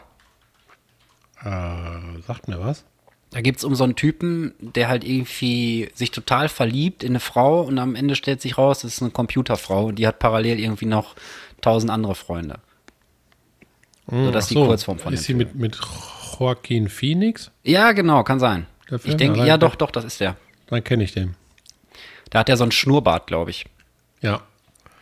[1.42, 2.84] Äh, sagt mir was?
[3.30, 7.20] Da geht es um so einen Typen, der halt irgendwie sich total verliebt in eine
[7.20, 10.58] Frau und am Ende stellt sich raus, das ist eine Computerfrau und die hat parallel
[10.58, 11.14] irgendwie noch
[11.60, 12.58] tausend andere Freunde.
[14.10, 15.78] So, das ist die so, Kurzform von Ist sie mit, mit
[16.38, 17.52] Joaquin Phoenix?
[17.62, 18.66] Ja, genau, kann sein.
[19.04, 20.36] Ich denke, Ja, doch, doch, das ist der.
[20.66, 21.36] Dann kenne ich den.
[22.30, 23.66] Da hat er so einen Schnurrbart, glaube ich.
[24.20, 24.42] Ja.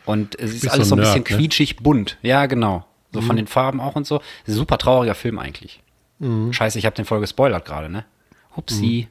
[0.08, 1.36] Und es ist alles so ein ein bisschen Nerd, ne?
[1.36, 2.16] quietschig bunt.
[2.22, 2.86] Ja, genau.
[3.12, 4.20] So von den Farben auch und so.
[4.46, 5.80] Super trauriger Film eigentlich.
[6.50, 8.04] Scheiße, ich habe den voll gespoilert gerade, ne?
[8.56, 9.08] Hupsi.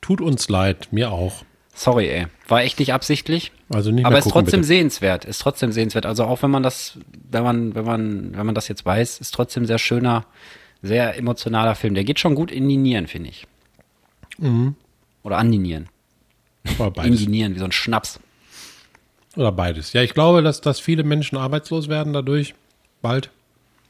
[0.00, 1.44] Tut uns leid, mir auch.
[1.74, 2.26] Sorry, ey.
[2.48, 3.52] War echt nicht absichtlich.
[3.68, 4.68] Also nicht Aber ist gucken, trotzdem bitte.
[4.68, 5.24] sehenswert.
[5.26, 6.06] Ist trotzdem sehenswert.
[6.06, 6.98] Also auch wenn man das,
[7.30, 10.24] wenn man, wenn man, wenn man das jetzt weiß, ist trotzdem sehr schöner,
[10.80, 11.94] sehr emotionaler Film.
[11.94, 13.46] Der geht schon gut in die Nieren, finde ich.
[15.22, 15.88] Oder an die Nieren.
[17.02, 18.20] In die Nieren, wie so ein Schnaps.
[19.36, 19.92] Oder beides.
[19.92, 22.54] Ja, ich glaube, dass, dass viele Menschen arbeitslos werden dadurch.
[23.02, 23.30] Bald.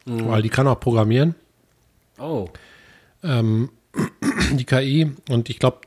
[0.04, 1.34] Weil die kann auch programmieren,
[2.18, 2.48] Oh.
[3.22, 5.12] die KI.
[5.28, 5.80] Und ich glaube,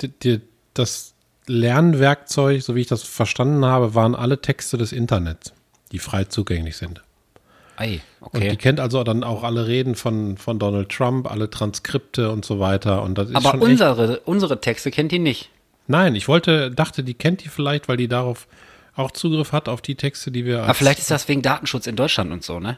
[0.73, 1.13] das
[1.47, 5.53] Lernwerkzeug, so wie ich das verstanden habe, waren alle Texte des Internets,
[5.91, 7.01] die frei zugänglich sind.
[7.77, 8.57] Ei, Und die okay.
[8.57, 13.03] kennt also dann auch alle Reden von, von Donald Trump, alle Transkripte und so weiter.
[13.03, 15.49] Und das ist Aber schon echt, unsere, unsere Texte kennt die nicht.
[15.87, 18.47] Nein, ich wollte, dachte, die kennt die vielleicht, weil die darauf
[18.99, 20.63] auch Zugriff hat, auf die Texte, die wir.
[20.63, 22.77] Aber vielleicht ist das wegen Datenschutz in Deutschland und so, ne?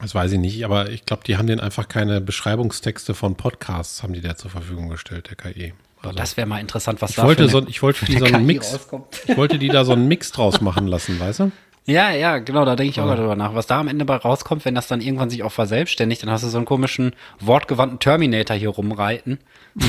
[0.00, 4.02] Das weiß ich nicht, aber ich glaube, die haben denen einfach keine Beschreibungstexte von Podcasts,
[4.02, 5.72] haben die der zur Verfügung gestellt, der KI.
[6.02, 8.24] Also, Das wäre mal interessant, was ich da wollte so, ich wollte die für so
[8.26, 9.20] eine einen KI Mix, rauskommt.
[9.26, 11.52] ich wollte die da so einen Mix draus machen lassen, weißt du?
[11.86, 13.54] Ja, ja, genau, da denke ich auch mal drüber nach.
[13.54, 16.42] Was da am Ende bei rauskommt, wenn das dann irgendwann sich auch verselbstständigt, dann hast
[16.42, 19.38] du so einen komischen, wortgewandten Terminator hier rumreiten,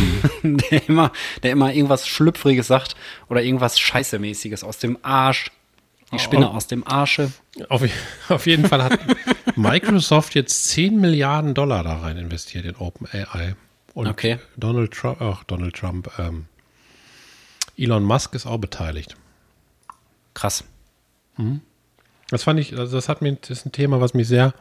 [0.44, 1.12] der immer,
[1.44, 2.96] der immer irgendwas Schlüpfriges sagt
[3.30, 5.52] oder irgendwas Scheißemäßiges aus dem Arsch.
[6.12, 7.32] Die Spinne aus dem Arsche.
[7.70, 7.82] Auf,
[8.30, 9.00] auf jeden Fall hat
[9.56, 13.56] Microsoft jetzt 10 Milliarden Dollar da rein investiert in OpenAI.
[13.94, 14.40] Und Okay.
[14.58, 16.46] Donald Trump, ach, Donald Trump, ähm,
[17.78, 19.16] Elon Musk ist auch beteiligt.
[20.34, 20.66] Krass.
[22.30, 24.54] Das fand ich, also das hat mir, das ist ein Thema, was mich sehr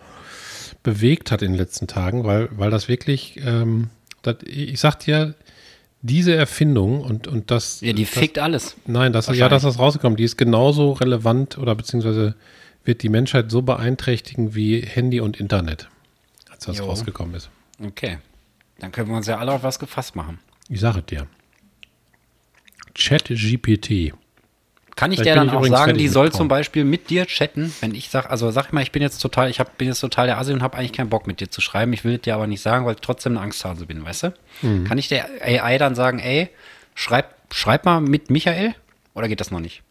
[0.83, 3.91] bewegt hat in den letzten Tagen, weil, weil das wirklich, ähm,
[4.23, 5.35] das, ich sag dir,
[6.03, 7.81] diese Erfindung und, und das.
[7.81, 8.77] Ja, die das, fickt alles.
[8.87, 12.35] Nein, das, ja, dass das rausgekommen, die ist genauso relevant oder beziehungsweise
[12.85, 15.89] wird die Menschheit so beeinträchtigen wie Handy und Internet,
[16.51, 16.85] als das Jo.
[16.85, 17.49] rausgekommen ist.
[17.83, 18.19] Okay.
[18.79, 20.41] Dann können wir uns ja alle auf was gefasst machen.
[20.69, 21.27] Ich sage dir.
[22.95, 24.13] ChatGPT.
[24.97, 27.27] Kann ich Vielleicht der bin dann ich auch sagen, die soll zum Beispiel mit dir
[27.27, 30.01] chatten, wenn ich sag, also sag mal, ich bin jetzt total, ich hab, bin jetzt
[30.01, 31.93] total der Asi und habe eigentlich keinen Bock mit dir zu schreiben.
[31.93, 34.35] Ich will dir aber nicht sagen, weil ich trotzdem eine Angsthase bin, weißt du?
[34.63, 34.85] Mhm.
[34.85, 36.49] Kann ich der AI dann sagen, ey,
[36.95, 38.75] schreib, schreib mal mit Michael?
[39.15, 39.83] Oder geht das noch nicht?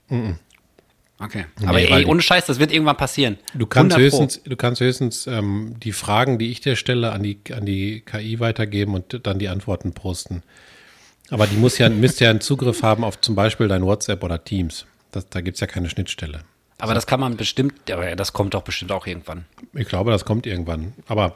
[1.20, 1.46] Okay.
[1.66, 3.38] Aber Nee, ey, ohne Scheiß, das wird irgendwann passieren.
[3.54, 4.20] Du kannst 100 Pro.
[4.20, 8.02] höchstens, du kannst höchstens ähm, die Fragen, die ich dir stelle, an die, an die
[8.02, 10.44] KI weitergeben und dann die Antworten posten.
[11.30, 14.44] Aber die muss ja, müsste ja einen Zugriff haben auf zum Beispiel dein WhatsApp oder
[14.44, 14.86] Teams.
[15.14, 16.42] Das, da gibt es ja keine Schnittstelle.
[16.80, 19.46] Aber das kann man bestimmt, aber das kommt doch bestimmt auch irgendwann.
[19.74, 20.94] Ich glaube, das kommt irgendwann.
[21.08, 21.36] Aber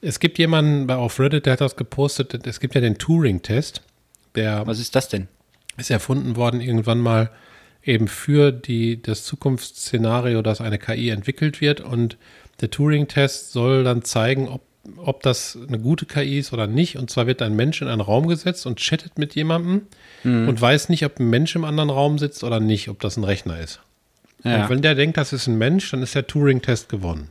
[0.00, 2.46] es gibt jemanden bei auf Reddit, der hat das gepostet.
[2.46, 3.82] Es gibt ja den Turing-Test,
[4.34, 5.28] der Was ist das denn?
[5.76, 7.30] ist erfunden worden irgendwann mal
[7.82, 11.80] eben für die, das Zukunftsszenario, dass eine KI entwickelt wird.
[11.80, 12.18] Und
[12.60, 14.62] der Turing-Test soll dann zeigen, ob,
[14.96, 16.96] ob das eine gute KI ist oder nicht.
[16.96, 19.86] Und zwar wird ein Mensch in einen Raum gesetzt und chattet mit jemandem
[20.24, 23.24] und weiß nicht, ob ein Mensch im anderen Raum sitzt oder nicht, ob das ein
[23.24, 23.80] Rechner ist.
[24.44, 24.62] Ja.
[24.64, 27.28] Und wenn der denkt, das ist ein Mensch, dann ist der Turing-Test gewonnen.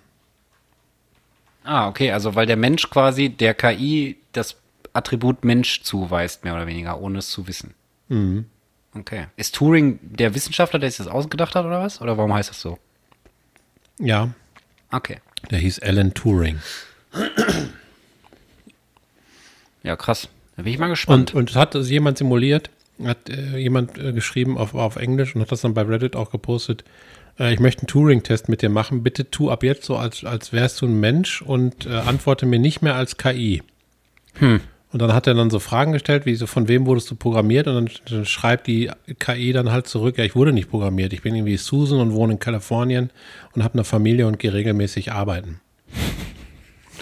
[1.63, 4.55] Ah, okay, also weil der Mensch quasi der KI das
[4.93, 7.73] Attribut Mensch zuweist, mehr oder weniger, ohne es zu wissen.
[8.07, 8.45] Mhm.
[8.95, 9.27] Okay.
[9.37, 12.01] Ist Turing der Wissenschaftler, der sich das ausgedacht hat, oder was?
[12.01, 12.79] Oder warum heißt das so?
[13.99, 14.29] Ja,
[14.91, 15.17] Okay.
[15.51, 16.59] der hieß Alan Turing.
[19.81, 20.27] Ja, krass.
[20.57, 21.33] Da bin ich mal gespannt.
[21.33, 22.69] Und, und hat also jemand simuliert,
[23.03, 26.31] hat äh, jemand äh, geschrieben auf, auf Englisch und hat das dann bei Reddit auch
[26.31, 26.83] gepostet.
[27.39, 29.03] Äh, ich möchte einen Turing-Test mit dir machen.
[29.03, 32.59] Bitte tu ab jetzt so, als, als wärst du ein Mensch und äh, antworte mir
[32.59, 33.63] nicht mehr als KI.
[34.91, 37.67] Und dann hat er dann so Fragen gestellt, wie so, von wem wurdest du programmiert?
[37.67, 41.13] Und dann, dann schreibt die KI dann halt zurück, ja, ich wurde nicht programmiert.
[41.13, 43.11] Ich bin irgendwie Susan und wohne in Kalifornien
[43.53, 45.61] und habe eine Familie und gehe regelmäßig arbeiten.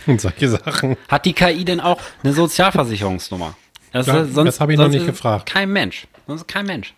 [0.08, 0.98] Und solche Sachen.
[1.10, 3.56] Hat die KI denn auch eine Sozialversicherungsnummer?
[3.92, 5.48] Das, Ja, sonst, das hab ich noch nicht gefragt.
[5.50, 6.08] Kein Mensch.
[6.28, 6.94] Sonst kein Mensch.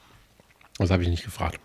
[0.77, 1.59] Das habe ich nicht gefragt.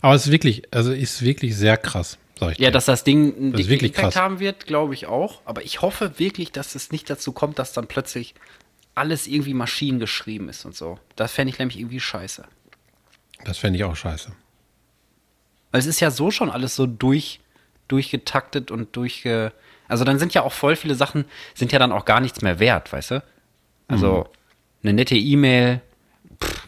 [0.00, 2.72] Aber es ist wirklich, also ist wirklich sehr krass, sag ich Ja, dir.
[2.72, 4.22] dass das Ding einen Das ist dicken wirklich Impact krass.
[4.22, 5.40] haben wird, glaube ich auch.
[5.46, 8.34] Aber ich hoffe wirklich, dass es nicht dazu kommt, dass dann plötzlich
[8.94, 10.98] alles irgendwie maschinengeschrieben ist und so.
[11.16, 12.44] Das fände ich nämlich irgendwie scheiße.
[13.44, 14.30] Das fände ich auch scheiße.
[15.72, 17.40] Weil es ist ja so schon alles so durch,
[17.88, 19.52] durchgetaktet und durchge.
[19.88, 22.58] Also dann sind ja auch voll viele Sachen, sind ja dann auch gar nichts mehr
[22.58, 23.22] wert, weißt du?
[23.86, 24.26] Also
[24.82, 25.80] eine nette E-Mail,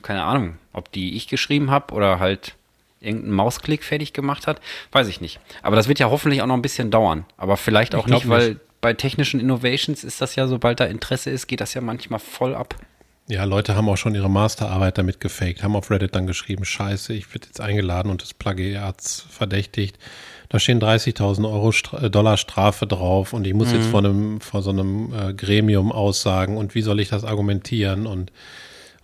[0.02, 2.54] keine Ahnung, ob die ich geschrieben habe oder halt
[3.00, 4.60] irgendein Mausklick fertig gemacht hat,
[4.92, 5.40] weiß ich nicht.
[5.62, 7.24] Aber das wird ja hoffentlich auch noch ein bisschen dauern.
[7.36, 8.60] Aber vielleicht auch glaub nicht, weil nicht.
[8.80, 12.54] bei technischen Innovations ist das ja, sobald da Interesse ist, geht das ja manchmal voll
[12.54, 12.74] ab.
[13.28, 17.12] Ja, Leute haben auch schon ihre Masterarbeit damit gefaked, haben auf Reddit dann geschrieben, scheiße,
[17.12, 19.98] ich werde jetzt eingeladen und des Plagiats verdächtigt.
[20.48, 23.74] Da stehen 30.000 Euro Stra äh, Dollar Strafe drauf und ich muss Mhm.
[23.74, 28.06] jetzt vor, einem, vor so einem äh, Gremium aussagen und wie soll ich das argumentieren
[28.06, 28.30] und,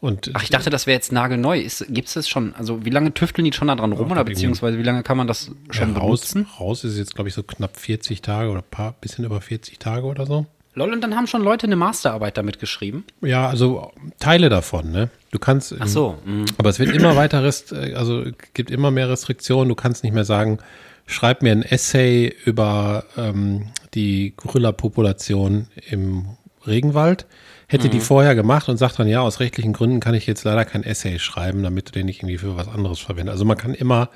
[0.01, 1.61] und Ach, ich dachte, das wäre jetzt nagelneu.
[1.89, 2.55] Gibt es das schon?
[2.55, 5.27] Also wie lange tüfteln die schon da dran rum oder beziehungsweise wie lange kann man
[5.27, 6.47] das schon ja, raus, benutzen?
[6.61, 10.07] raus ist jetzt, glaube ich, so knapp 40 Tage oder paar, bisschen über 40 Tage
[10.07, 10.47] oder so.
[10.75, 13.05] Lol, und dann haben schon Leute eine Masterarbeit damit geschrieben.
[13.21, 15.11] Ja, also Teile davon, ne?
[15.31, 15.75] Du kannst.
[15.79, 16.19] Ach so.
[16.25, 16.47] mhm.
[16.57, 19.69] Aber es wird immer weiter, rest, also gibt immer mehr Restriktionen.
[19.69, 20.59] Du kannst nicht mehr sagen,
[21.07, 26.25] schreib mir ein Essay über ähm, die Gorilla-Population im
[26.67, 27.27] Regenwald,
[27.67, 30.65] hätte die vorher gemacht und sagt dann, ja, aus rechtlichen Gründen kann ich jetzt leider
[30.65, 33.33] kein Essay schreiben, damit du den nicht irgendwie für was anderes verwendest.
[33.33, 34.11] Also man kann immer,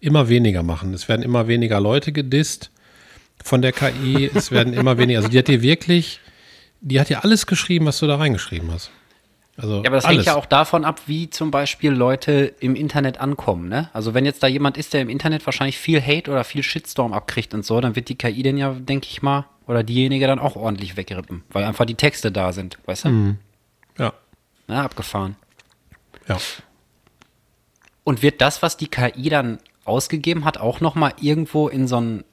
[0.00, 0.92] immer weniger machen.
[0.94, 2.70] Es werden immer weniger Leute gedisst
[3.42, 4.30] von der KI.
[4.34, 6.20] es werden immer weniger, also die hat dir wirklich,
[6.80, 8.90] die hat dir alles geschrieben, was du da reingeschrieben hast.
[9.56, 10.16] Also Ja, aber das alles.
[10.18, 13.90] hängt ja auch davon ab, wie zum Beispiel Leute im Internet ankommen, ne?
[13.92, 17.12] Also wenn jetzt da jemand ist, der im Internet wahrscheinlich viel Hate oder viel Shitstorm
[17.12, 20.38] abkriegt und so, dann wird die KI den ja, denke ich mal, oder diejenige dann
[20.38, 23.08] auch ordentlich wegrippen, weil einfach die Texte da sind, weißt du?
[23.10, 23.38] Mhm.
[23.98, 24.14] Ja,
[24.68, 25.36] Na, abgefahren.
[26.28, 26.38] ja.
[28.04, 32.00] Und wird das, was die KI dann ausgegeben hat, auch noch mal irgendwo in so
[32.00, 32.24] ein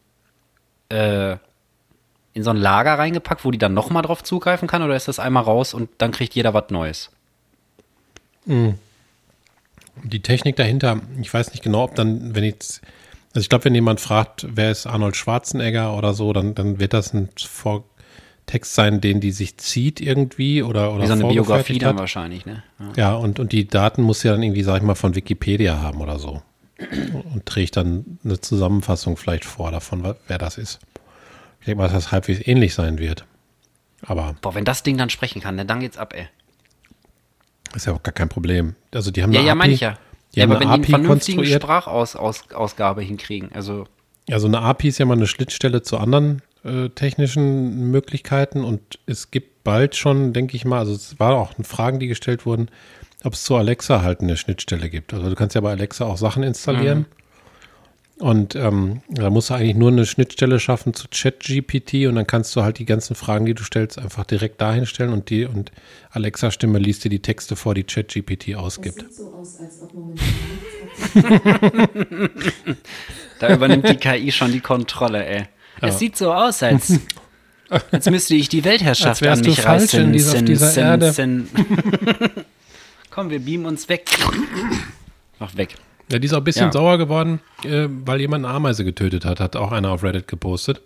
[0.90, 1.38] äh,
[2.34, 5.08] in so ein Lager reingepackt, wo die dann noch mal drauf zugreifen kann, oder ist
[5.08, 7.12] das einmal raus und dann kriegt jeder was Neues?
[10.04, 12.82] Die Technik dahinter, ich weiß nicht genau, ob dann, wenn jetzt,
[13.34, 16.94] also ich glaube, wenn jemand fragt, wer ist Arnold Schwarzenegger oder so, dann, dann wird
[16.94, 17.84] das ein Vor
[18.46, 22.00] Text sein, den die sich zieht irgendwie oder, oder Wie so eine Biografie dann hat.
[22.00, 22.64] wahrscheinlich, ne?
[22.80, 22.92] Ja.
[22.96, 26.02] Ja, und, und die Daten muss ja dann irgendwie, sag ich mal, von Wikipedia haben
[26.02, 26.42] oder so.
[27.34, 30.80] Und trägt dann eine Zusammenfassung vielleicht vor davon, wer das ist.
[31.60, 33.26] Ich denke mal, dass das halbwegs ähnlich sein wird.
[34.06, 36.28] Aber Boah, wenn das Ding dann sprechen kann, ne, dann geht's ab, ey.
[37.76, 38.76] ist ja auch gar kein Problem.
[38.94, 39.98] Also die haben Ja, eine ja, API, meine ich ja.
[40.36, 41.64] Die Ja, aber wenn eine die API vernünftigen konstruiert.
[41.64, 43.86] Sprachausgabe hinkriegen, also
[44.32, 49.32] Also eine API ist ja mal eine Schnittstelle zu anderen äh, technischen Möglichkeiten und es
[49.32, 52.70] gibt bald schon, denke ich mal, also es waren auch Fragen, die gestellt wurden,
[53.24, 55.14] ob es zu Alexa halt eine Schnittstelle gibt.
[55.14, 57.06] Also du kannst ja bei Alexa auch Sachen installieren.
[58.18, 62.54] Und ähm, da musst du eigentlich nur eine Schnittstelle schaffen zu ChatGPT und dann kannst
[62.54, 65.72] du halt die ganzen Fragen, die du stellst, einfach direkt dahin stellen und die und
[66.12, 69.00] Alexa-Stimme liest dir die Texte vor, die ChatGPT Das ausgibt.
[69.00, 70.28] sieht so aus, als ob momentan
[73.40, 75.44] da übernimmt die KI schon die Kontrolle, ey.
[75.82, 77.00] Es sieht so aus, als,
[77.92, 80.02] als müsste ich die Weltherrschaft Als wärst an du mich falsch reißen.
[80.02, 81.12] in dieser- auf Sin, dieser sin, Erde.
[81.14, 81.48] sin.
[83.10, 84.06] Komm, wir beamen uns weg.
[85.40, 85.76] Mach weg.
[86.12, 86.72] Ja, die ist auch ein bisschen Ja.
[86.72, 90.82] sauer geworden, äh, weil jemand eine Ameise getötet hat, hat auch einer auf Reddit gepostet.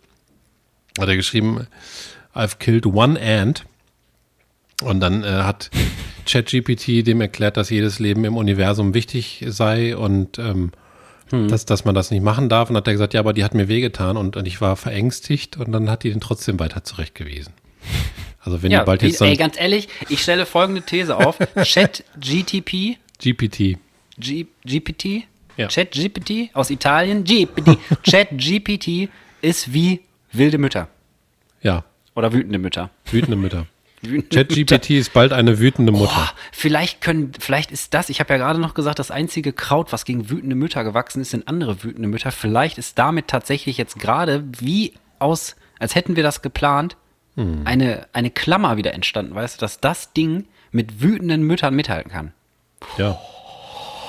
[0.99, 1.67] Hat er geschrieben,
[2.35, 3.65] I've killed one ant.
[4.81, 5.69] Und dann äh, hat
[6.25, 10.71] ChatGPT dem erklärt, dass jedes Leben im Universum wichtig sei und ähm,
[11.31, 12.69] dass, dass man das nicht machen darf.
[12.69, 15.57] Und hat er gesagt, ja, aber die hat mir wehgetan und, und ich war verängstigt
[15.57, 17.53] und dann hat die den trotzdem weiter zurechtgewiesen.
[18.43, 21.37] Also wenn Ja, die bald jetzt so ey, ganz ehrlich, ich stelle folgende These auf.
[21.63, 23.77] Chat GTP, GPT,
[24.19, 25.23] G, GPT,
[25.57, 25.67] Ja.
[25.67, 29.09] Chat GPT aus Italien, GPT, Chat GPT
[29.41, 30.01] ist wie
[30.31, 30.87] wilde Mütter
[31.61, 31.83] ja,
[32.15, 32.89] oder wütende Mütter.
[33.05, 33.65] wütende Mütter.
[34.29, 36.13] ChatGPT ist bald eine wütende Mutter.
[36.13, 39.93] Boah, vielleicht können, vielleicht ist das, ich habe ja gerade noch gesagt, das einzige Kraut,
[39.93, 42.31] was gegen wütende Mütter gewachsen ist, sind andere wütende Mütter.
[42.31, 46.97] Vielleicht ist damit tatsächlich jetzt gerade wie aus, als hätten wir das geplant,
[47.35, 47.61] Hm.
[47.65, 52.33] eine, eine Klammer wieder entstanden, weißt du, dass das Ding mit wütenden Müttern mithalten kann.
[52.97, 53.19] Ja.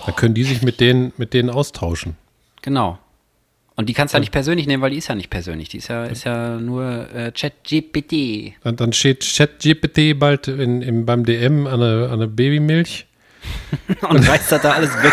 [0.07, 2.17] Da können die sich mit denen, mit denen austauschen.
[2.63, 2.99] Genau.
[3.77, 5.69] Und die kannst du ja nicht persönlich nehmen, weil die ist ja nicht persönlich.
[5.69, 8.55] Die ist ja, ist ja nur äh, ChatGPT.
[8.63, 13.07] Dann, dann steht ChatGPT bald in, im, beim DM an eine, an eine Babymilch
[14.09, 15.13] Und reißt da alles weg.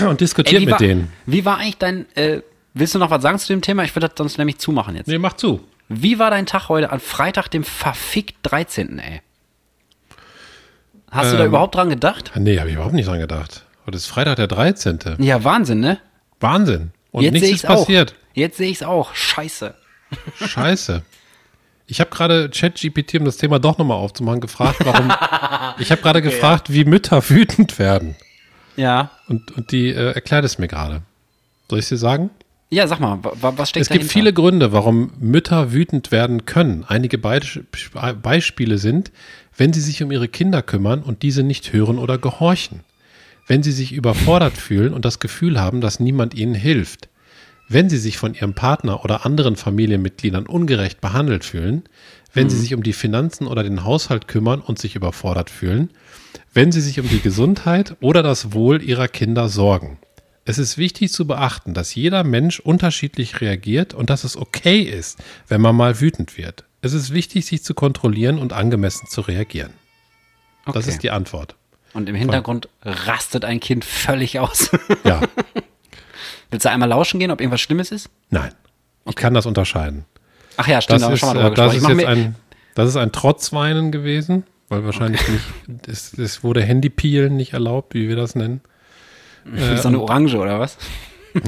[0.08, 1.12] und diskutiert wie mit war, denen.
[1.26, 2.40] Wie war eigentlich dein, äh,
[2.74, 3.84] willst du noch was sagen zu dem Thema?
[3.84, 5.06] Ich würde das sonst nämlich zumachen jetzt.
[5.06, 5.60] Nee, mach zu.
[5.88, 9.20] Wie war dein Tag heute an Freitag, dem verfickt 13., ey?
[11.10, 11.48] Hast du da Ähm.
[11.50, 12.32] überhaupt dran gedacht?
[12.36, 13.64] Nee, habe ich überhaupt nicht dran gedacht.
[13.86, 14.98] Heute ist Freitag der 13.
[15.18, 15.98] Ja, Wahnsinn, ne?
[16.40, 16.90] Wahnsinn.
[17.12, 17.80] Und Jetzt nichts sehe ist auch.
[17.80, 18.14] passiert.
[18.32, 19.14] Jetzt sehe ich's auch.
[19.14, 19.74] Scheiße.
[20.44, 21.02] Scheiße.
[21.86, 25.12] Ich habe gerade ChatGPT, um das Thema doch nochmal aufzumachen, gefragt, warum.
[25.78, 28.16] ich habe gerade gefragt, wie Mütter wütend werden.
[28.76, 29.10] Ja.
[29.28, 31.02] Und, und die äh, erklärt es mir gerade.
[31.68, 32.30] Soll ich sie sagen?
[32.70, 34.12] Ja, sag mal, wa- wa- was steckt Es gibt dahinter?
[34.12, 36.84] viele Gründe, warum Mütter wütend werden können.
[36.86, 37.60] Einige Beisp
[38.22, 39.12] Beispiele sind,
[39.56, 42.80] wenn sie sich um ihre Kinder kümmern und diese nicht hören oder gehorchen.
[43.46, 47.08] Wenn sie sich überfordert fühlen und das Gefühl haben, dass niemand ihnen hilft.
[47.68, 51.84] Wenn sie sich von ihrem Partner oder anderen Familienmitgliedern ungerecht behandelt fühlen.
[52.32, 55.90] Wenn sie sich um die Finanzen oder den Haushalt kümmern und sich überfordert fühlen.
[56.52, 59.98] Wenn sie sich um die Gesundheit oder das Wohl ihrer Kinder sorgen.
[60.44, 65.18] Es ist wichtig zu beachten, dass jeder Mensch unterschiedlich reagiert und dass es okay ist,
[65.48, 66.64] wenn man mal wütend wird.
[66.82, 69.72] Es ist wichtig, sich zu kontrollieren und angemessen zu reagieren.
[70.66, 70.88] Das Okay.
[70.90, 71.56] ist die Antwort.
[71.94, 74.70] Und im Hintergrund rastet ein Kind völlig aus.
[75.04, 75.22] Ja,
[76.50, 78.10] Willst du einmal lauschen gehen, ob irgendwas Schlimmes ist?
[78.30, 78.52] nein.
[79.06, 80.06] Ich kann das unterscheiden.
[80.56, 82.36] Ach ja, stimmt, Das ist, schon mal äh, das ist jetzt ein,
[82.74, 88.08] das ist ein Trotzweinen gewesen, weil wahrscheinlich nicht, es, es wurde Handypeelen nicht erlaubt, wie
[88.08, 88.62] wir das nennen.
[89.44, 90.76] Wie so eine Orange oder was?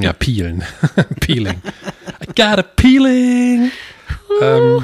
[0.01, 0.65] Ja, peelen.
[1.21, 1.63] Peeling.
[2.23, 3.71] I got a peeling.
[4.43, 4.83] ähm,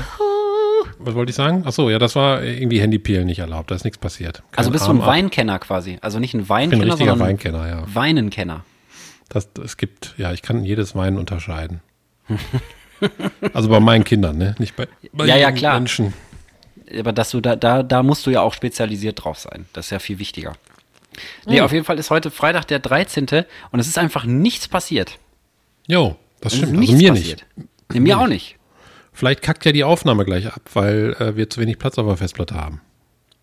[0.98, 1.66] was wollte ich sagen?
[1.66, 4.42] Achso, ja, das war irgendwie Handypeel nicht erlaubt, da ist nichts passiert.
[4.52, 5.08] Kein Also bist du Arm ein ab.
[5.08, 5.98] Weinkenner quasi.
[6.00, 7.82] Also nicht ein Ich bin ein Weinkenner, richtiger Weinkenner, ja.
[7.92, 8.64] Weinenkenner.
[9.28, 11.80] Das, es gibt, ja, ich kann jedes Wein unterscheiden.
[13.52, 14.54] also bei meinen Kindern, ne?
[14.58, 15.74] Nicht bei, bei Ja, ja, klar.
[15.74, 16.12] Menschen.
[16.98, 19.66] Aber dass du da, da, da musst du ja auch spezialisiert drauf sein.
[19.72, 20.52] Das ist ja viel wichtiger.
[21.46, 21.64] Nee, Hm.
[21.64, 23.44] auf jeden Fall ist heute Freitag der 13.
[23.70, 25.18] und es ist einfach nichts passiert.
[25.86, 26.78] Jo, das stimmt.
[26.78, 27.44] Also mir passiert.
[27.56, 27.68] nicht.
[27.92, 28.56] Nee, mir auch nicht.
[29.12, 32.16] Vielleicht kackt ja die Aufnahme gleich ab, weil äh, wir zu wenig Platz auf der
[32.16, 32.80] Festplatte haben.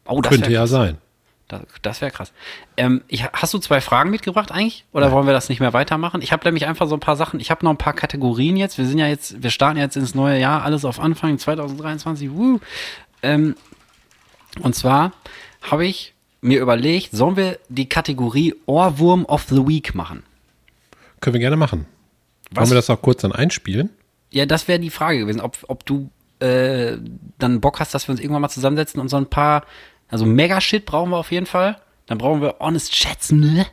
[0.06, 0.70] Oh, das Könnte ja krass.
[0.72, 0.98] sein.
[1.48, 2.32] Das, das wäre krass.
[2.78, 4.86] Ähm, ich, hast du zwei Fragen mitgebracht eigentlich?
[4.94, 6.22] Oder wollen wir das nicht mehr weitermachen?
[6.22, 7.40] Ich habe nämlich einfach so ein paar Sachen.
[7.40, 8.78] Ich habe noch ein paar Kategorien jetzt.
[8.78, 12.32] Wir sind ja jetzt, wir starten jetzt ins neue Jahr, alles auf Anfang 2023.
[12.32, 12.60] Woo.
[13.22, 13.56] Ähm,
[14.62, 15.12] und zwar
[15.62, 20.24] habe ich mir überlegt, sollen wir die Kategorie Ohrwurm of the Week machen?
[21.20, 21.86] Können wir gerne machen.
[22.52, 22.62] Was?
[22.62, 23.90] Wollen wir das auch kurz dann einspielen?
[24.32, 26.98] Ja, das wäre die Frage gewesen, ob, ob du äh,
[27.38, 29.66] dann Bock hast, dass wir uns irgendwann mal zusammensetzen und so ein paar,
[30.08, 31.78] also Mega-Shit brauchen wir auf jeden Fall.
[32.06, 33.66] Dann brauchen wir Honest Schätzen ne?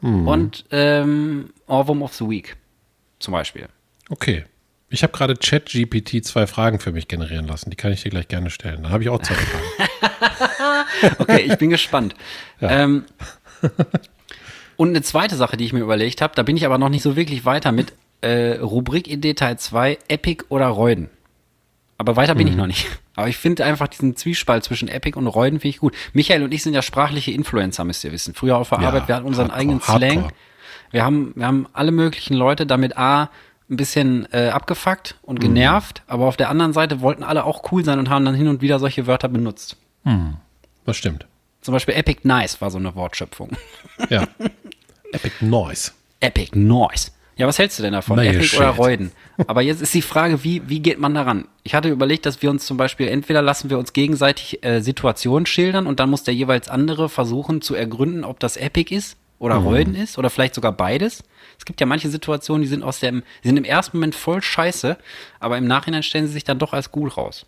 [0.00, 2.56] und ähm, Ohrwurm of the Week
[3.20, 3.68] zum Beispiel.
[4.10, 4.44] Okay.
[4.90, 7.70] Ich habe gerade ChatGPT zwei Fragen für mich generieren lassen.
[7.70, 8.84] Die kann ich dir gleich gerne stellen.
[8.84, 9.64] Da habe ich auch zwei Fragen.
[11.18, 12.14] Okay, ich bin gespannt.
[12.60, 13.04] Ähm,
[14.76, 17.02] und eine zweite Sache, die ich mir überlegt habe, da bin ich aber noch nicht
[17.02, 21.10] so wirklich weiter mit äh, Rubrikidee Teil 2, Epic oder Reuden.
[21.98, 22.38] Aber weiter Mhm.
[22.38, 22.86] bin ich noch nicht.
[23.16, 25.94] Aber ich finde einfach diesen Zwiespalt zwischen Epic und Reuden finde ich gut.
[26.12, 28.34] Michael und ich sind ja sprachliche Influencer, müsst ihr wissen.
[28.34, 30.02] Früher auf der Ja, Arbeit, wir hatten unseren hardcore, eigenen Slang.
[30.02, 30.28] hardcore.
[30.90, 33.30] Wir haben, wir haben alle möglichen Leute damit A,
[33.70, 36.12] ein bisschen äh, abgefuckt und genervt, Mhm.
[36.12, 38.60] aber auf der anderen Seite wollten alle auch cool sein und haben dann hin und
[38.60, 39.76] wieder solche Wörter benutzt.
[40.84, 41.26] Das stimmt.
[41.62, 43.50] Zum Beispiel Epic Nice war so eine Wortschöpfung.
[44.10, 44.28] Ja.
[45.12, 45.92] Epic Noise.
[46.20, 47.10] Epic Noise.
[47.36, 48.18] Ja, was hältst du denn davon?
[48.18, 48.58] Epic shit.
[48.60, 49.10] oder Reuden?
[49.48, 51.46] Aber jetzt ist die Frage, wie, wie geht man daran?
[51.64, 55.46] Ich hatte überlegt, dass wir uns zum Beispiel, entweder lassen wir uns gegenseitig äh, Situationen
[55.46, 59.60] schildern und dann muss der jeweils andere versuchen zu ergründen, ob das Epic ist oder
[59.60, 59.66] Mhm.
[59.66, 61.22] Reuden ist oder vielleicht sogar beides.
[61.58, 64.96] Es gibt ja manche Situationen, die sind aus dem, sind im ersten Moment voll scheiße,
[65.40, 67.46] aber im Nachhinein stellen sie sich dann doch als gut raus.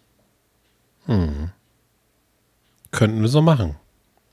[2.90, 3.76] Könnten wir so machen.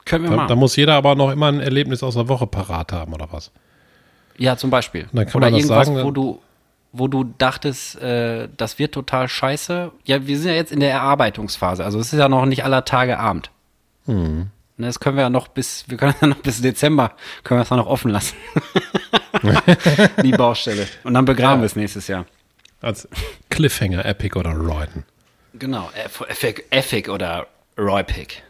[0.05, 0.47] Können wir Da, machen.
[0.49, 3.51] da muss jeder aber noch immer ein Erlebnis aus der Woche parat haben, oder was?
[4.37, 5.07] Ja, zum Beispiel.
[5.13, 6.39] Dann kann Oder man das irgendwas, sagen, wo du,
[6.91, 9.91] wo du dachtest, äh, das wird total scheiße.
[10.05, 11.83] Ja, wir sind ja jetzt in der Erarbeitungsphase.
[11.85, 13.51] Also es ist ja noch nicht aller Tage Abend.
[14.05, 14.47] Hm.
[14.77, 17.63] Ne, Das können wir ja noch bis, wir können ja noch bis Dezember, können wir
[17.63, 18.35] es ja noch offen lassen.
[20.23, 20.87] Die Baustelle.
[21.03, 22.25] Und dann begraben wir es nächstes Jahr.
[22.81, 23.07] Als
[23.49, 25.05] Cliffhanger, Epic oder Reuden.
[25.53, 25.89] Genau.
[25.95, 28.41] Eff- Epic, Epic oder Roypic.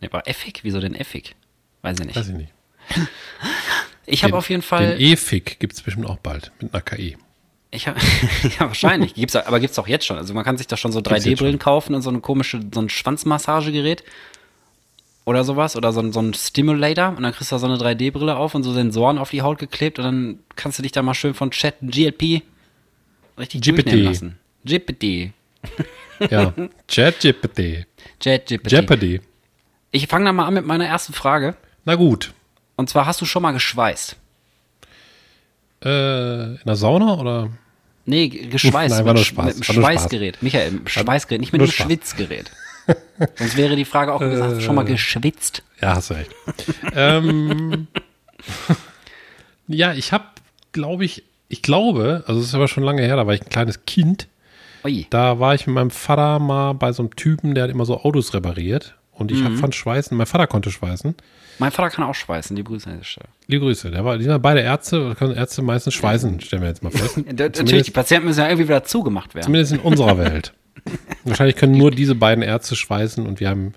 [0.00, 0.60] Ne, war Epic?
[0.62, 1.30] Wieso denn Epic?
[1.82, 2.16] Weiß ich nicht.
[2.16, 2.52] Weiß ich nicht.
[4.06, 4.96] Ich habe auf jeden Fall.
[4.96, 7.16] Den E-Fic gibt es bestimmt auch bald mit einer KI.
[7.70, 7.96] Ich hab,
[8.42, 9.14] ja, wahrscheinlich.
[9.14, 10.16] Gibt's, aber gibt's auch jetzt schon.
[10.18, 11.58] Also man kann sich da schon so Gibt's jetzt 3D-Brillen schon.
[11.60, 14.04] kaufen und so eine komische, so ein Schwanzmassagegerät
[15.24, 17.76] oder sowas oder so ein, so ein Stimulator und dann kriegst du da so eine
[17.76, 21.02] 3D-Brille auf und so Sensoren auf die Haut geklebt und dann kannst du dich da
[21.02, 22.42] mal schön von Chat GLP
[23.38, 23.92] richtig GPT.
[23.94, 24.38] lassen.
[24.64, 25.32] GPT.
[26.30, 26.54] Ja.
[26.86, 27.86] ChatGPT.
[28.20, 28.70] Chat GPT.
[28.70, 29.20] Jeopardy.
[29.90, 31.56] Ich fange da mal an mit meiner ersten Frage.
[31.84, 32.32] Na gut.
[32.76, 34.16] Und zwar, hast du schon mal geschweißt?
[35.84, 37.50] Äh, in der Sauna oder?
[38.06, 38.94] Nee, geschweißt.
[38.96, 40.02] Nein, war mit, nur Spaß, mit einem war nur Spaß.
[40.02, 40.42] Schweißgerät.
[40.42, 41.86] Michael, mit Schweißgerät, nicht mit Spaß.
[41.86, 42.52] Schwitzgerät.
[43.36, 45.62] Sonst wäre die Frage auch hast du schon mal geschwitzt?
[45.80, 46.30] Ja, hast du recht.
[46.94, 47.86] ähm,
[49.68, 50.24] ja, ich habe,
[50.72, 53.48] glaube ich, ich glaube, also es ist aber schon lange her, da war ich ein
[53.50, 54.28] kleines Kind.
[54.84, 55.06] Ui.
[55.10, 58.00] Da war ich mit meinem Vater mal bei so einem Typen, der hat immer so
[58.02, 58.94] Autos repariert.
[59.12, 59.44] Und ich Mhm.
[59.44, 61.14] hab fand Schweißen, mein Vater konnte schweißen.
[61.60, 63.28] Mein Vater kann auch schweißen, die Grüße an dieser Stelle.
[63.46, 63.92] Liebe Grüße.
[63.92, 66.90] Der war, die sind beide Ärzte, da können Ärzte meistens schweißen, stellen wir jetzt mal
[66.90, 67.18] fest.
[67.32, 69.44] Natürlich, die Patienten müssen ja irgendwie wieder zugemacht werden.
[69.44, 70.52] zumindest in unserer Welt.
[71.24, 73.74] Wahrscheinlich können nur diese beiden Ärzte schweißen und wir haben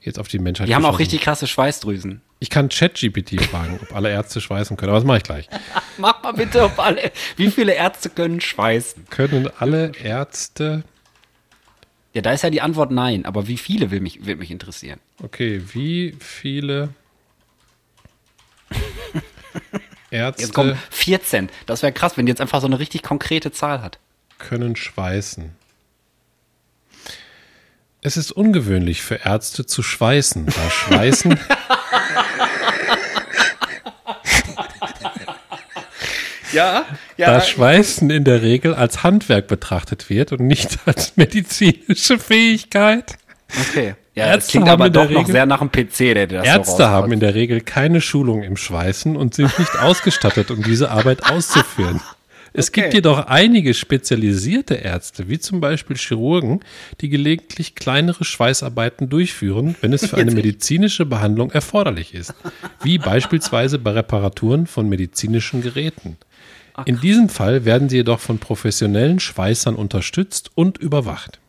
[0.00, 2.20] jetzt auf die Menschheit Die haben auch richtig krasse Schweißdrüsen.
[2.38, 5.48] Ich kann ChatGPT fragen, ob alle Ärzte schweißen können, aber das mache ich gleich.
[5.98, 7.10] Mach mal bitte auf alle.
[7.36, 9.06] Wie viele Ärzte können schweißen?
[9.10, 10.84] Können alle Ärzte,
[12.12, 15.00] Ja, da ist ja die Antwort nein, aber wie viele will mich, wird mich interessieren.
[15.22, 16.90] okay, wie viele
[20.10, 21.48] Jetzt Ärzte kommen 14.
[21.66, 23.98] Das wäre krass, wenn die jetzt einfach so eine richtig konkrete Zahl hat.
[24.38, 25.52] können schweißen?
[28.06, 31.36] Es ist ungewöhnlich für Ärzte zu schweißen, da Schweißen
[36.52, 36.84] Ja,
[37.16, 43.16] Da Schweißen in der Regel als Handwerk betrachtet wird und nicht als medizinische Fähigkeit.
[43.70, 43.96] Okay.
[44.14, 45.98] Ja, das Ärzte klingt haben aber in der doch noch Regel- sehr nach einem PC,
[46.14, 47.12] der dir das so Ärzte haben raushaut.
[47.12, 52.00] in der Regel keine Schulung im Schweißen und sind nicht ausgestattet, um diese Arbeit auszuführen.
[52.56, 52.82] Es Okay.
[52.82, 56.60] gibt jedoch einige spezialisierte Ärzte, wie zum Beispiel Chirurgen,
[57.00, 62.34] die gelegentlich kleinere Schweißarbeiten durchführen, wenn es für eine medizinische Behandlung erforderlich ist,
[62.82, 66.16] wie beispielsweise bei Reparaturen von medizinischen Geräten.
[66.84, 71.40] In diesem Fall werden sie jedoch von professionellen Schweißern unterstützt und überwacht.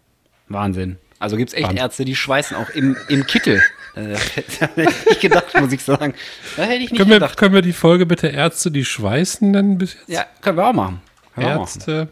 [0.50, 0.98] Wahnsinn.
[1.20, 1.74] Also gibt es echt.
[1.74, 3.62] Ärzte, die schweißen auch im, im Kittel.
[3.98, 6.14] Äh, hätte ich nicht gedacht, muss ich sagen.
[6.56, 7.38] Das hätte ich nicht Können wir, gedacht.
[7.38, 10.10] können wir die Folge bitte Ärzte, die schweißen nennen bis jetzt?
[10.10, 11.02] Ja, können wir auch machen.
[11.34, 11.80] Können wir auch machen.
[11.80, 12.08] Ärzte,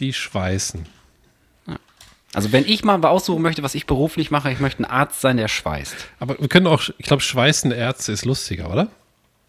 [0.00, 0.86] die schweißen.
[2.34, 5.36] Also wenn ich mal aussuchen möchte, was ich beruflich mache, ich möchte ein Arzt sein,
[5.36, 5.94] der schweißt.
[6.18, 8.88] Aber wir können auch, ich glaube, schweißende Ärzte ist lustiger, oder?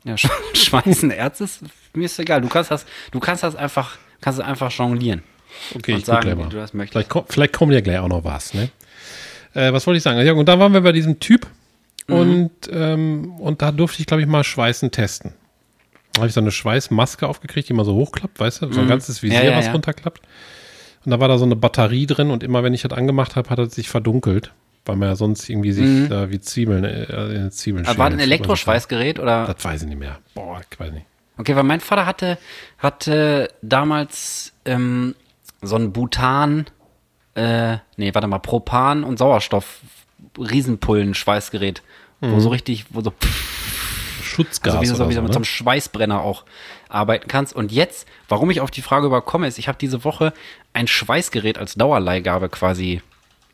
[0.03, 1.63] Ja, sch schweißen Ärzte ist
[1.95, 2.41] mir ist egal.
[2.41, 5.23] Du kannst das, du kannst das einfach, kannst einfach jonglieren.
[5.73, 6.49] Okay, ich sagen, gleich mal.
[6.49, 7.09] du das möchtest.
[7.11, 8.69] Vielleicht, vielleicht kommt ja gleich auch noch was, ne?
[9.55, 10.19] Äh, was wollte ich sagen?
[10.25, 11.47] Ja, und da waren wir bei diesem Typ
[12.07, 12.15] Mhm.
[12.15, 15.33] und, ähm, und da durfte ich, glaube ich, mal Schweißen testen.
[16.13, 18.71] Da habe ich so eine Schweißmaske aufgekriegt, die mal so hochklappt, weißt du?
[18.71, 19.45] So ein ganzes Visier, Mhm.
[19.45, 19.71] Ja, ja, was ja.
[19.71, 20.21] runterklappt.
[21.03, 23.49] Und da war da so eine Batterie drin und immer wenn ich das angemacht habe,
[23.49, 24.51] hat es sich verdunkelt,
[24.85, 27.89] weil man ja sonst irgendwie sich da wie Zwiebeln, äh, in Zwiebeln Mhm.
[27.89, 28.21] Aber war das ein.
[28.21, 29.45] Elektroschweißgerät oder?
[29.53, 30.19] Das weiß ich nicht mehr.
[30.35, 31.05] Boah, ich weiß nicht.
[31.37, 32.37] Okay, weil mein Vater hatte,
[32.77, 35.15] hatte damals ähm,
[35.61, 36.65] so ein Butan,
[37.36, 39.81] äh, nee, warte mal, Propan und Sauerstoff
[40.38, 41.81] Riesenpullen-Schweißgerät,
[42.21, 43.13] wo so richtig, wo so,
[44.36, 45.33] Schutzgas also wie du so, oder wie du so, mit ne?
[45.33, 46.43] so einem Schweißbrenner auch
[46.89, 47.55] arbeiten kannst.
[47.55, 50.33] Und jetzt, warum ich auf die Frage überkomme, ist, ich habe diese Woche
[50.73, 53.01] ein Schweißgerät als Dauerleihgabe quasi,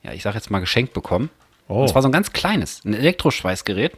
[0.03, 1.29] ja, ich sag jetzt mal geschenkt bekommen.
[1.67, 1.82] Oh.
[1.82, 3.93] Und zwar so ein ganz kleines, ein Elektroschweißgerät.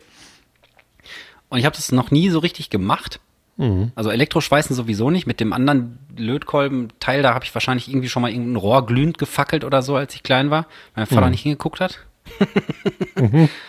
[1.50, 3.20] Und ich habe das noch nie so richtig gemacht.
[3.58, 3.92] Mhm.
[3.96, 5.28] Also Elektroschweißen sowieso nicht.
[5.28, 9.64] Mit dem anderen Lötkolben-Teil, da habe ich wahrscheinlich irgendwie schon mal irgendein Rohr glühend gefackelt
[9.64, 10.64] oder so, als ich klein war.
[10.96, 12.00] Weil mein Vater nicht hingeguckt hat.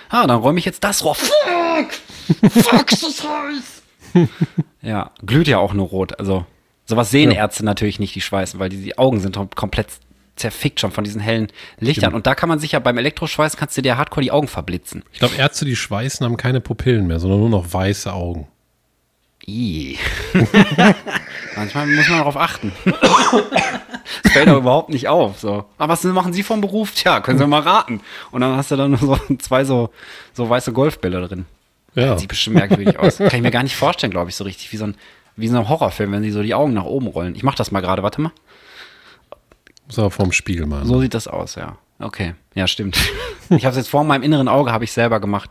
[0.09, 1.15] Ah, dann räume ich jetzt das Rohr.
[1.15, 1.93] Fuck!
[2.51, 3.25] Fuck, das
[4.15, 4.29] heiß!
[4.83, 6.19] ja, glüht ja auch nur rot.
[6.19, 6.47] Also,
[6.87, 9.89] sowas sehen Ärzte natürlich nicht, die schweißen, weil die, die Augen sind kom- komplett
[10.37, 12.13] zerfickt schon von diesen hellen Lichtern.
[12.15, 15.05] Und da kann man sich ja beim Elektroschweiß, kannst du dir hardcore die Augen verblitzen.
[15.13, 18.49] Ich glaube, Ärzte, die schweißen, haben keine Pupillen mehr, sondern nur noch weiße Augen.
[21.57, 22.73] Manchmal muss man darauf achten.
[24.23, 25.39] Das fällt auch überhaupt nicht auf.
[25.39, 25.65] So.
[25.79, 26.93] Aber was machen Sie vom Beruf?
[26.93, 28.01] Tja, können Sie mal raten.
[28.31, 29.91] Und dann hast du dann nur so zwei so,
[30.33, 31.47] so weiße Golfbälle drin.
[31.95, 32.19] Ja.
[32.19, 33.19] Sieht bestimmt merkwürdig aus.
[33.19, 34.73] Kann ich mir gar nicht vorstellen, glaube ich, so richtig.
[34.73, 34.97] Wie so ein,
[35.37, 37.35] wie so ein Horrorfilm, wenn sie so die Augen nach oben rollen.
[37.37, 38.33] Ich mach das mal gerade, warte mal.
[39.97, 40.87] Aber vorm Spiegel machen.
[40.87, 41.77] So sieht das aus, ja.
[41.99, 42.97] Okay, ja, stimmt.
[43.51, 45.51] Ich habe es jetzt vor meinem inneren Auge, habe ich selber gemacht.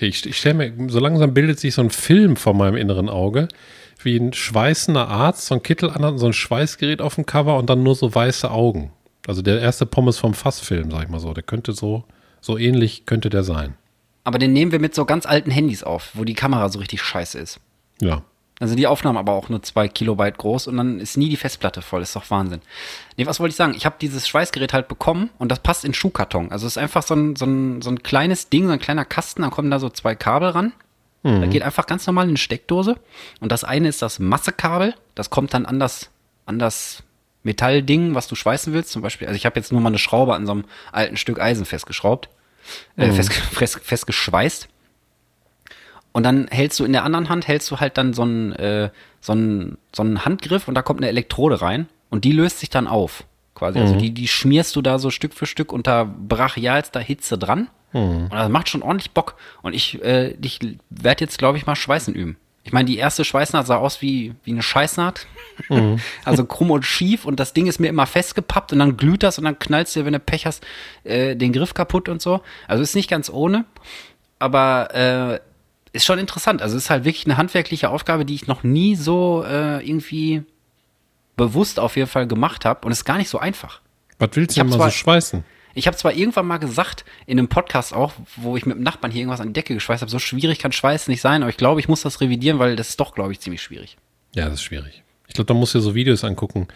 [0.00, 3.48] Ich, ich stelle mir, so langsam bildet sich so ein Film vor meinem inneren Auge,
[4.02, 7.68] wie ein schweißender Arzt, so ein Kittel an, so ein Schweißgerät auf dem Cover und
[7.68, 8.92] dann nur so weiße Augen.
[9.26, 11.34] Also der erste Pommes vom Fassfilm, sag ich mal so.
[11.34, 12.04] Der könnte so,
[12.40, 13.74] so ähnlich könnte der sein.
[14.24, 17.02] Aber den nehmen wir mit so ganz alten Handys auf, wo die Kamera so richtig
[17.02, 17.60] scheiße ist.
[18.00, 18.22] Ja.
[18.60, 21.80] Also die Aufnahmen aber auch nur zwei Kilobyte groß und dann ist nie die Festplatte
[21.82, 22.02] voll.
[22.02, 22.60] Ist doch Wahnsinn.
[23.16, 23.74] Nee, was wollte ich sagen?
[23.76, 26.50] Ich habe dieses Schweißgerät halt bekommen und das passt in Schuhkarton.
[26.50, 29.04] Also es ist einfach so ein, so, ein, so ein kleines Ding, so ein kleiner
[29.04, 30.72] Kasten, dann kommen da so zwei Kabel ran.
[31.40, 32.96] Da geht einfach ganz normal in eine Steckdose.
[33.40, 34.94] Und das eine ist das Massekabel.
[35.14, 36.10] Das kommt dann an das,
[36.46, 37.02] an das
[37.42, 38.90] Metallding, was du schweißen willst.
[38.90, 41.40] Zum Beispiel, also ich habe jetzt nur mal eine Schraube an so einem alten Stück
[41.40, 42.28] Eisen festgeschraubt.
[42.96, 44.68] Äh, fest, fest, festgeschweißt.
[46.18, 48.90] Und dann hältst du in der anderen Hand, hältst du halt dann so einen, äh,
[49.20, 52.70] so einen, so einen Handgriff und da kommt eine Elektrode rein und die löst sich
[52.70, 53.22] dann auf.
[53.54, 53.78] Quasi.
[53.78, 57.68] Also die, die schmierst du da so Stück für Stück unter brachialster Hitze dran.
[57.92, 59.36] Und das macht schon ordentlich Bock.
[59.62, 60.58] Und ich, äh, ich
[60.90, 62.36] werde jetzt, glaube ich, mal Schweißen üben.
[62.64, 65.28] Ich meine, die erste Schweißnaht sah aus wie, wie eine Scheißnaht.
[66.24, 69.38] also krumm und schief und das Ding ist mir immer festgepappt und dann glüht das
[69.38, 70.66] und dann knallst du, wenn du Pech hast,
[71.04, 72.40] äh, den Griff kaputt und so.
[72.66, 73.66] Also ist nicht ganz ohne,
[74.40, 75.40] aber äh,
[75.92, 76.62] ist schon interessant.
[76.62, 80.42] Also ist halt wirklich eine handwerkliche Aufgabe, die ich noch nie so äh, irgendwie
[81.36, 83.80] bewusst auf jeden Fall gemacht habe und ist gar nicht so einfach.
[84.18, 85.44] Was willst du denn mal so zwar- schweißen?
[85.74, 89.12] Ich habe zwar irgendwann mal gesagt, in einem Podcast auch, wo ich mit dem Nachbarn
[89.12, 91.56] hier irgendwas an die Decke geschweißt habe, so schwierig kann Schweiß nicht sein, aber ich
[91.56, 93.96] glaube, ich muss das revidieren, weil das ist doch, glaube ich, ziemlich schwierig.
[94.34, 95.04] Ja, das ist schwierig.
[95.28, 96.66] Ich glaube, da musst du dir so Videos angucken,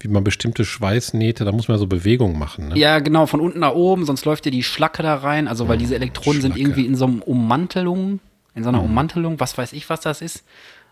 [0.00, 2.68] wie man bestimmte Schweißnähte, da muss man so Bewegungen machen.
[2.68, 2.78] Ne?
[2.78, 5.78] Ja, genau, von unten nach oben, sonst läuft dir die Schlacke da rein, also weil
[5.78, 6.60] diese Elektroden sind Schlacke.
[6.68, 8.20] irgendwie in so einem Ummantelung,
[8.54, 10.44] in so einer Ummantelung, was weiß ich, was das ist.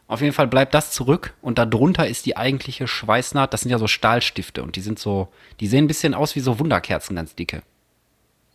[0.06, 3.78] Auf jeden Fall bleibt das zurück und darunter ist die eigentliche Schweißnaht, das sind ja
[3.78, 5.28] so Stahlstifte und die sind so,
[5.60, 7.62] die sehen ein bisschen aus wie so Wunderkerzen, ganz dicke.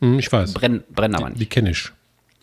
[0.01, 0.53] Hm, ich weiß.
[0.53, 1.51] Brennen, brennen aber Die nicht.
[1.51, 1.91] kenne ich.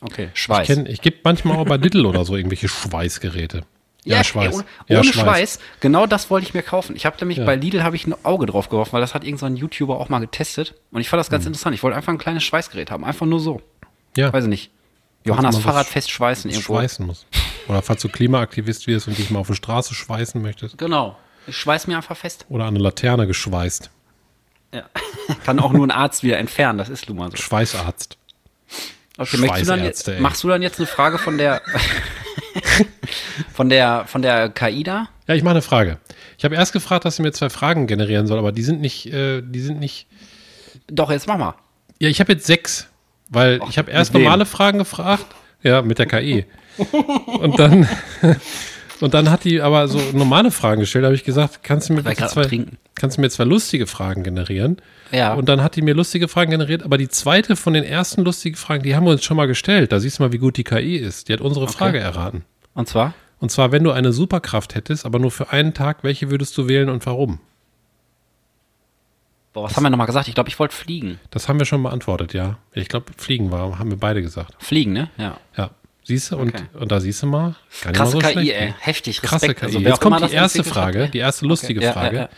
[0.01, 0.67] Okay, Ich, Schweiß.
[0.67, 3.65] kenn, ich gebe manchmal auch bei Lidl oder so irgendwelche Schweißgeräte.
[4.05, 4.55] Ja, ey, Schweiß.
[4.57, 5.61] ohne ja, ohne Schweiß.
[5.79, 6.97] Genau das wollte ich mir kaufen.
[6.97, 7.45] Ich habe nämlich Ja.
[7.45, 10.01] bei Lidl habe ich ein Auge drauf geworfen, weil das hat irgendein so ein YouTuber
[10.01, 10.75] auch mal getestet.
[10.91, 11.35] Und ich fand das Mhm.
[11.35, 11.77] ganz interessant.
[11.77, 13.05] Ich wollte einfach ein kleines Schweißgerät haben.
[13.05, 13.63] Einfach nur so.
[14.17, 14.73] Ja, Weiß ich nicht.
[15.25, 16.75] Johannas Fahrrad festschweißen irgendwo.
[16.75, 17.27] schweißen muss.
[17.69, 20.79] Oder falls du Klimaaktivist wirst und dich mal auf die Straße schweißen möchtest.
[20.79, 21.17] Genau.
[21.47, 22.47] Ich schweiß mir einfach fest.
[22.49, 23.91] Oder an eine Laterne geschweißt.
[24.75, 24.85] Ja.
[25.45, 27.37] Kann auch nur ein Arzt wieder entfernen, das ist nun mal so.
[27.37, 28.17] Schweißarzt.
[29.19, 30.21] Okay, du dann ey.
[30.21, 31.61] machst du dann jetzt eine Frage von der
[33.53, 35.09] von der von der KI da?
[35.29, 35.99] Ja, ich mache eine Frage.
[36.39, 39.07] Ich habe erst gefragt, dass sie mir zwei Fragen generieren soll, aber die sind nicht,
[39.07, 40.07] äh, die sind nicht.
[40.89, 41.55] Doch, jetzt mach mal.
[41.99, 42.89] Ja, ich habe jetzt sechs,
[43.33, 45.27] weil ich habe erst normale Fragen gefragt.
[45.63, 46.45] Ja, mit der KI.
[47.41, 47.89] und dann
[49.01, 51.03] und dann hat die aber so normale Fragen gestellt.
[51.05, 52.79] Da habe ich gesagt, kannst du mir zwei, Trinken.
[52.95, 54.77] kannst du mir zwei lustige Fragen generieren?
[55.11, 55.35] Ja.
[55.35, 58.57] Und dann hat die mir lustige Fragen generiert, aber die zweite von den ersten lustigen
[58.57, 59.93] Fragen, die haben wir uns schon mal gestellt.
[59.93, 61.29] Da siehst du mal, wie gut die KI ist.
[61.29, 62.45] Die hat unsere Frage erraten.
[62.75, 63.15] Und zwar?
[63.39, 66.69] Und zwar, wenn du eine Superkraft hättest, aber nur für einen Tag, welche würdest du
[66.69, 67.41] wählen und warum?
[69.53, 70.29] Boah, was haben wir nochmal gesagt?
[70.29, 71.21] Ich glaube, ich wollte fliegen.
[71.31, 72.59] Das haben wir schon beantwortet, ja.
[72.73, 74.55] Ich glaube, Fliegen war, haben wir beide gesagt.
[74.59, 75.11] Fliegen, ne?
[75.19, 75.37] Ja.
[75.57, 75.71] Ja.
[76.05, 76.65] Siehst du, und, Okay.
[76.75, 77.55] und da siehst du mal.
[77.83, 78.67] Gar nicht Krasse mal so KI, schlecht, ey.
[78.71, 78.75] ne?
[78.81, 79.61] Heftig, Krasse Respekt.
[79.61, 79.67] KI.
[79.67, 81.11] Also, Jetzt kommt die das erste hat, Frage, ey.
[81.11, 82.29] die erste lustige Okay, ja, Frage ja, ja.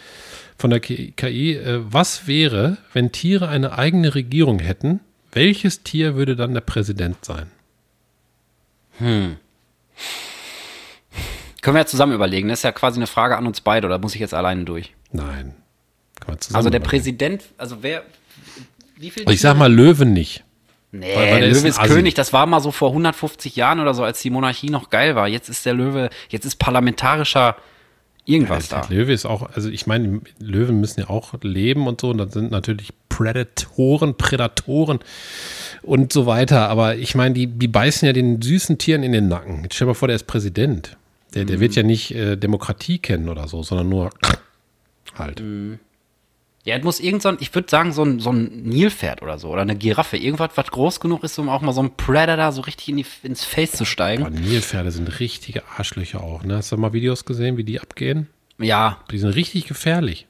[0.58, 1.14] von der Ki-.
[1.54, 5.00] Äh, was wäre, wenn Tiere eine eigene Regierung hätten?
[5.32, 7.46] Welches Tier würde dann der Präsident sein?
[8.98, 9.38] Können
[11.62, 12.48] wir ja zusammen überlegen.
[12.48, 14.94] Das ist ja quasi eine Frage an uns beide, oder muss ich jetzt alleine durch?
[15.10, 15.54] Nein.
[16.52, 16.80] Also der.
[16.80, 18.02] Präsident, also wer,
[18.96, 19.28] wie viel?
[19.30, 20.42] Ich sag mal Löwen nicht.
[20.92, 21.88] nee, weil- weil der Löwe ist Assi.
[21.92, 25.16] König, das war mal so vor 150 Jahren oder so, als die Monarchie noch geil
[25.16, 25.26] war.
[25.28, 27.56] Jetzt ist der Löwe, jetzt ist parlamentarischer
[28.26, 28.88] irgendwas Der da.
[28.88, 32.32] Löwe ist auch, also ich meine, Löwen müssen ja auch leben und so, und das
[32.32, 35.00] sind natürlich Prädatoren, Prädatoren
[35.82, 36.68] und so weiter.
[36.70, 39.62] Aber ich meine, die, die beißen ja den süßen Tieren in den Nacken.
[39.64, 40.96] Jetzt stell dir mal vor, der ist Präsident.
[41.34, 41.46] Der, Mhm.
[41.48, 44.10] der wird ja nicht äh, Demokratie kennen oder so, sondern nur
[45.18, 45.40] halt.
[45.40, 45.78] Mhm.
[46.64, 49.38] Ja, es muss irgend so ein, ich würde sagen, so ein, so ein Nilpferd oder
[49.38, 50.16] so, oder eine Giraffe.
[50.16, 53.06] Irgendwas, was groß genug ist, um auch mal so ein Predator so richtig in die,
[53.22, 54.24] ins Face zu Aber steigen.
[54.32, 56.42] Nilpferde sind richtige Arschlöcher auch.
[56.42, 56.56] Ne?
[56.56, 58.28] Hast du mal Videos gesehen, wie die abgehen?
[58.58, 60.26] Ja, Die sind richtig gefährlich.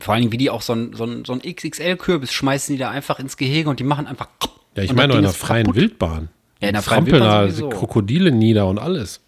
[0.00, 2.78] vor allen Dingen, wie die auch so ein, so ein, so ein XXL-Kürbis schmeißen die
[2.78, 4.28] da einfach ins Gehege und die machen einfach.
[4.76, 5.80] Ja, ich meine in der freien kaputt.
[5.80, 6.28] Wildbahn.
[6.60, 7.76] Ja, in der Die freien Wildbahn da.
[7.76, 9.20] Krokodile nieder und alles.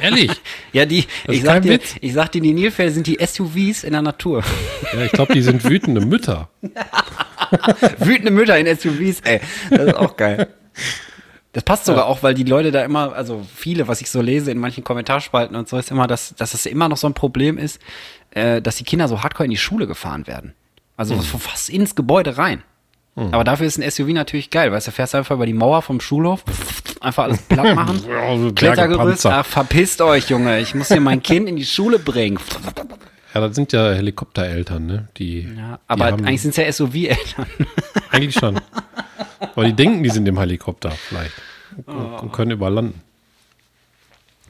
[0.00, 0.30] Ehrlich.
[0.72, 1.96] Ja, die, Das ich sag, dir, Witz.
[2.00, 4.42] ich sag dir, die Nilpferde sind die SUVs in der Natur.
[4.92, 6.48] Ja, ich glaube, die sind wütende Mütter.
[7.98, 9.40] Wütende Mütter in SUVs, ey.
[9.70, 10.48] Das ist auch geil.
[11.52, 14.50] Das passt sogar auch, weil die Leute da immer, also viele, was ich so lese
[14.50, 17.58] in manchen Kommentarspalten und so, ist immer, dass, dass es immer noch so ein Problem
[17.58, 17.80] ist,
[18.30, 20.54] äh, dass die Kinder so hardcore in die Schule gefahren werden.
[20.96, 22.62] Also so fast ins Gebäude rein.
[23.16, 26.00] Aber dafür ist ein SUV natürlich geil, weißt du, fährst einfach über die Mauer vom
[26.00, 26.42] Schulhof,
[27.00, 28.54] einfach alles platt machen.
[28.54, 32.38] Klettergerüst, ach, verpisst euch, Junge, ich muss hier mein Kind in die Schule bringen.
[33.32, 35.08] Ja, das sind ja Helikoptereltern, ne?
[35.16, 37.46] Die, Ja, die aber haben, eigentlich sind es ja SUV-Eltern.
[38.10, 38.60] eigentlich schon.
[39.40, 41.32] Aber die denken, die sind im Helikopter vielleicht
[41.86, 43.00] und, und können überlanden.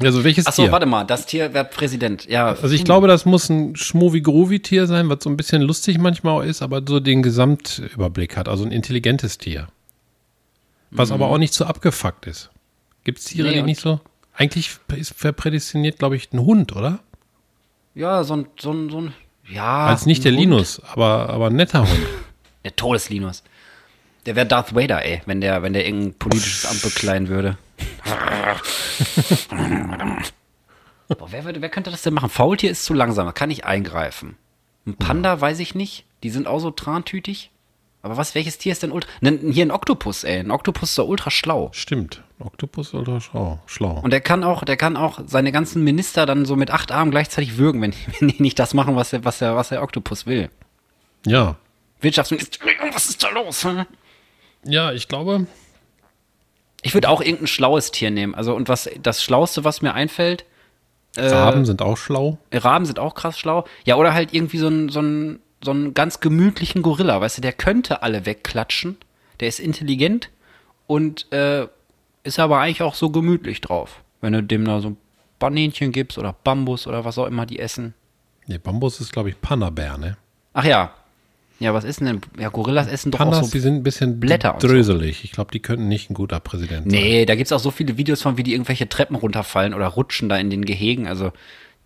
[0.01, 0.73] Also welches Achso, Tier?
[0.73, 2.27] warte mal, das Tier wäre Präsident.
[2.27, 6.35] Ja, Also ich glaube, das muss ein Schmovi-Grovi-Tier sein, was so ein bisschen lustig manchmal
[6.35, 8.49] auch ist, aber so den Gesamtüberblick hat.
[8.49, 9.69] Also ein intelligentes Tier.
[10.91, 12.51] Was aber auch nicht so abgefuckt ist.
[13.05, 14.01] Gibt es Tiere, Nee, die nicht so...
[14.37, 16.99] Eigentlich ist verprädestiniert, glaube ich, ein Hund, oder?
[17.95, 19.15] ja, so ein, so ein, so ein,
[19.49, 19.87] ja.
[19.87, 20.41] Als nicht der Hund.
[20.41, 22.01] Linus, aber, aber ein netter Hund.
[22.65, 23.45] Der Todeslinus.
[24.27, 27.59] Der wäre Darth Vader, ey, wenn der, wenn der irgendein politisches Amt bekleiden würde.
[31.09, 32.31] Boah, wer, würde, wer könnte das denn machen?
[32.31, 34.37] Faultier ist zu langsam, da kann ich eingreifen.
[34.87, 36.05] Ein Panda weiß ich nicht.
[36.23, 37.51] Die sind auch so trantütig.
[38.03, 39.09] Aber was, welches Tier ist denn ultra.
[39.23, 40.41] Ne, hier ein Oktopus, ey.
[40.41, 41.71] Ein Oktopus ist doch ultra schlau.
[41.73, 42.23] Stimmt.
[42.39, 43.61] Oktopus ist ultra schlau.
[43.67, 44.01] schlau.
[44.03, 47.11] Und der kann auch, der kann auch seine ganzen Minister dann so mit acht Armen
[47.11, 50.27] gleichzeitig würgen, wenn, wenn die nicht das machen, was der, was der, was der Oktopus
[50.27, 50.51] will.
[51.27, 51.57] ja.
[52.01, 53.65] Wirtschaftsministerium, was ist da los?
[53.65, 53.87] hä?
[54.65, 55.47] Ja, ich glaube,
[56.87, 58.35] Ich würde auch irgendein schlaues Tier nehmen.
[58.35, 60.45] Also, und was das Schlauste, was mir einfällt,
[61.17, 62.39] Äh, Raben sind auch schlau.
[62.53, 63.65] Raben sind auch krass schlau.
[63.85, 67.41] Ja, oder halt irgendwie so ein, so ein, so einen ganz gemütlichen Gorilla, weißt du,
[67.41, 68.97] der könnte alle wegklatschen.
[69.41, 70.29] Der ist intelligent
[70.89, 71.69] und äh,
[72.25, 74.03] ist aber eigentlich auch so gemütlich drauf.
[74.21, 74.97] Wenn du dem da so
[75.39, 77.95] Bananchen gibst oder Bambus oder was auch immer die essen.
[78.47, 80.17] Nee, Bambus ist, glaube ich, Pannerbär, ne?
[80.53, 80.93] Ach ja.
[81.61, 82.21] Ja, was ist denn?
[82.39, 83.51] Ja, Gorillas essen doch Pandas, auch so.
[83.53, 84.69] die sind ein bisschen Blätter und so.
[84.69, 85.25] dröselig.
[85.25, 87.01] Ich glaube, die könnten nicht ein guter Präsident sein.
[87.01, 90.29] Nee, da gibt's auch so viele Videos von, wie die irgendwelche Treppen runterfallen oder rutschen
[90.29, 91.07] da in den Gehegen.
[91.07, 91.33] Also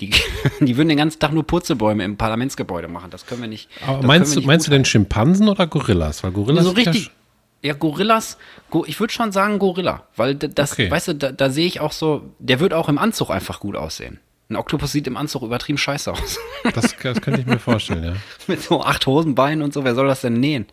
[0.01, 0.11] die,
[0.61, 3.11] die würden den ganzen Tag nur Purzelbäume im Parlamentsgebäude machen.
[3.11, 3.69] Das können wir nicht.
[3.87, 6.25] Aber meinst wir du, nicht meinst du denn Schimpansen oder Gorillas?
[6.25, 7.11] Weil Gorillas so richtig.
[7.61, 8.39] Ja, Gorillas,
[8.71, 10.91] Go, ich würde schon sagen Gorilla, weil das, Okay.
[10.91, 13.75] weißt du, da, da sehe ich auch so, der wird auch im Anzug einfach gut
[13.75, 14.21] aussehen.
[14.51, 16.39] Ein Oktopus sieht im Anzug übertrieben scheiße aus.
[16.75, 18.13] Das, das könnte ich mir vorstellen, ja.
[18.47, 20.67] Mit so acht Hosenbeinen und so, wer soll das denn nähen?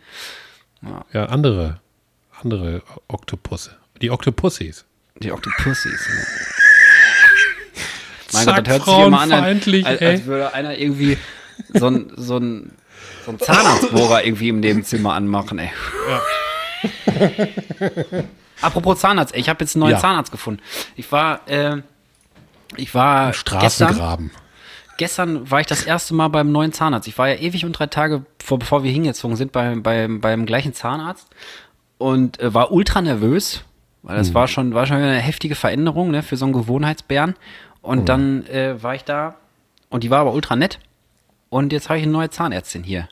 [1.14, 1.80] Ja, andere,
[2.42, 3.78] andere Oktopusse.
[4.02, 4.86] Die Oktopussies.
[5.20, 6.10] Die Octopussies.
[8.34, 11.18] Mein Zack, Gott, das hört sich immer an, als, als, als würde einer irgendwie
[11.74, 12.72] so ein, so ein,
[13.26, 15.72] so ein Zahnarztbohrer irgendwie im Nebenzimmer anmachen, ey.
[18.62, 20.00] Apropos Zahnarzt, ey, ich habe jetzt einen neuen Ja.
[20.00, 20.62] Zahnarzt gefunden.
[20.96, 21.82] Ich war, äh,
[22.78, 24.32] ich war gestern, Straßengraben.
[24.98, 27.08] gestern war ich das erste Mal beim neuen Zahnarzt.
[27.08, 30.46] Ich war ja ewig und drei Tage, vor, bevor wir hingezogen sind, beim, beim, beim
[30.46, 31.28] gleichen Zahnarzt
[31.98, 33.64] und äh, war ultra nervös,
[34.04, 37.36] weil das war schon, war schon eine heftige Veränderung ne, für so einen Gewohnheitsbären.
[37.82, 39.36] Und dann äh, war ich da
[39.90, 40.80] und die war aber ultra nett.
[41.50, 43.08] Und jetzt habe ich eine neue Zahnärztin hier.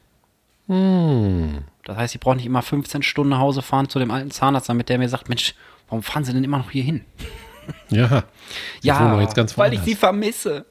[1.86, 4.70] Das heißt, ich brauche nicht immer 15 Stunden nach Hause fahren zu dem alten Zahnarzt,
[4.70, 5.56] damit der mir sagt, Mensch,
[5.88, 7.02] warum fahren Sie denn immer noch hier hin?
[7.90, 8.24] Ja.
[9.36, 10.66] Ganz weil ich sie vermisse.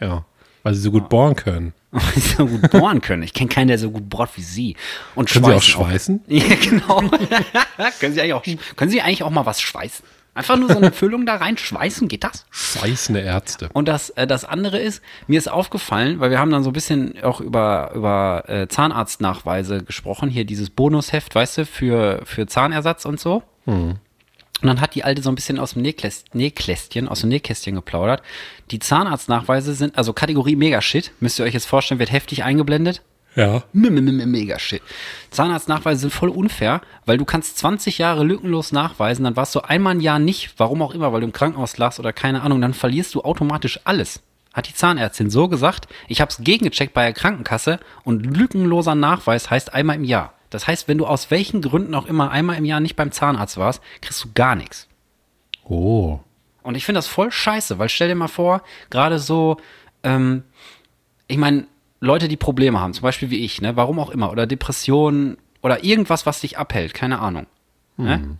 [0.00, 0.24] Ja.
[0.62, 1.72] Weil sie so gut bohren können.
[1.90, 3.24] Weil sie so gut bohren können.
[3.24, 4.76] Ich kenne keinen, der so gut bohrt wie sie.
[5.16, 6.24] Und Können sie auch schweißen schweißen?
[6.28, 7.00] Ja, genau.
[7.98, 8.44] können, sie eigentlich auch,
[8.76, 10.04] können Sie eigentlich auch mal was schweißen?
[10.32, 12.46] Einfach nur so eine Füllung da rein schweißen, geht das?
[12.50, 13.68] Schweißende Ärzte.
[13.72, 16.72] Und das, äh, das andere ist, mir ist aufgefallen, weil wir haben dann so ein
[16.72, 23.04] bisschen auch über, über äh, Zahnarztnachweise gesprochen, hier dieses Bonusheft, weißt du, für, für Zahnersatz
[23.04, 23.42] und so.
[24.62, 27.74] Und dann hat die Alte so ein bisschen aus dem Nähkäst, Nähkästchen, aus dem Nähkästchen
[27.74, 28.22] geplaudert.
[28.70, 33.02] Die Zahnarztnachweise sind, also Kategorie Mega-Shit, müsst ihr euch jetzt vorstellen, wird heftig eingeblendet.
[33.36, 33.62] Ja.
[33.72, 34.82] Mega shit.
[35.30, 39.94] Zahnarztnachweise sind voll unfair, weil du kannst 20 Jahre lückenlos nachweisen, dann warst du einmal
[39.94, 42.74] ein Jahr nicht, warum auch immer, weil du im Krankenhaus lagst oder keine Ahnung, dann
[42.74, 44.20] verlierst du automatisch alles.
[44.52, 45.86] Hat die Zahnärztin so gesagt.
[46.08, 50.34] Ich habe es gegengecheckt bei der Krankenkasse und lückenloser Nachweis heißt einmal im Jahr.
[50.50, 53.56] Das heißt, wenn du aus welchen Gründen auch immer einmal im Jahr nicht beim Zahnarzt
[53.56, 54.88] warst, kriegst du gar nichts.
[55.64, 56.20] Oh.
[56.62, 59.56] Und ich finde das voll scheiße, weil stell dir mal vor, gerade so,
[60.02, 60.42] ähm,
[61.28, 61.66] ich meine,
[62.00, 65.84] Leute, die Probleme haben, zum Beispiel wie ich, ne, warum auch immer, oder Depressionen oder
[65.84, 67.46] irgendwas, was dich abhält, keine Ahnung.
[67.96, 68.36] Ne?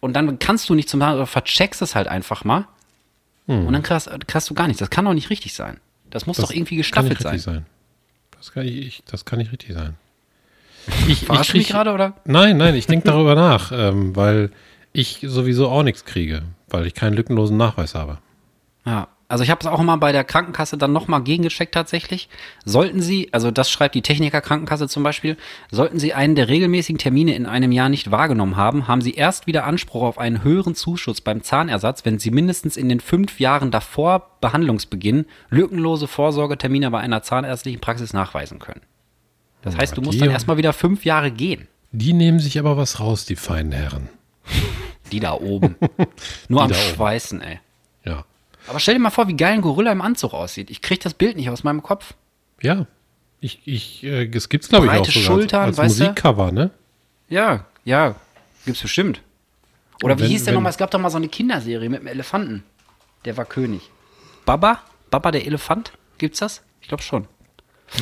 [0.00, 2.66] Und dann kannst du nicht zum Zahnarzt oder vercheckst es halt einfach mal
[3.66, 4.78] und dann kriegst, kriegst du gar nichts.
[4.78, 5.80] Das kann doch nicht richtig sein.
[6.10, 7.38] Das muss Das doch irgendwie gestaffelt sein.
[7.38, 7.66] sein.
[8.36, 9.96] Das kann, ich, ich, das kann nicht richtig sein.
[11.08, 12.14] Ich, Verarschst du mich gerade, oder?
[12.24, 14.50] Nein, nein, ich denke darüber nach, ähm, weil
[14.92, 18.18] ich sowieso auch nichts kriege, weil ich keinen lückenlosen Nachweis habe.
[18.84, 22.28] Ja, also ich habe es auch immer bei der Krankenkasse dann nochmal gegengecheckt tatsächlich.
[22.66, 25.38] Sollten Sie, also das schreibt die Techniker Krankenkasse zum Beispiel,
[25.70, 29.46] sollten Sie einen der regelmäßigen Termine in einem Jahr nicht wahrgenommen haben, haben Sie erst
[29.46, 33.70] wieder Anspruch auf einen höheren Zuschuss beim Zahnersatz, wenn Sie mindestens in den fünf Jahren
[33.70, 38.82] davor Behandlungsbeginn lückenlose Vorsorgetermine bei einer zahnärztlichen Praxis nachweisen können.
[39.62, 41.68] Das heißt, du musst die- dann erstmal wieder fünf Jahre gehen.
[41.92, 44.08] Die nehmen sich aber was raus, die feinen Herren.
[45.12, 45.76] Die da oben.
[46.48, 46.94] Nur am da oben.
[46.94, 47.60] Schweißen, ey.
[48.04, 48.24] Ja.
[48.66, 50.70] Aber stell dir mal vor, wie geil ein Gorilla im Anzug aussieht.
[50.70, 52.14] Ich krieg das Bild nicht aus meinem Kopf.
[52.62, 52.86] Ja.
[53.40, 56.04] Ich, ich, äh, es gibt's, glaube ich, auch Schultern, als, als weißt du?
[56.04, 56.70] Musikcover, ne?
[57.28, 58.14] Ja, ja,
[58.64, 59.20] gibt's bestimmt.
[60.02, 60.70] Oder Und wie wenn- hieß der wenn- nochmal?
[60.70, 62.62] Es gab doch mal so eine Kinderserie mit einem Elefanten.
[63.26, 63.90] Der war König.
[64.46, 64.80] Baba?
[65.10, 65.92] Baba der Elefant?
[66.16, 66.62] Gibt's das?
[66.80, 67.26] Ich glaube schon.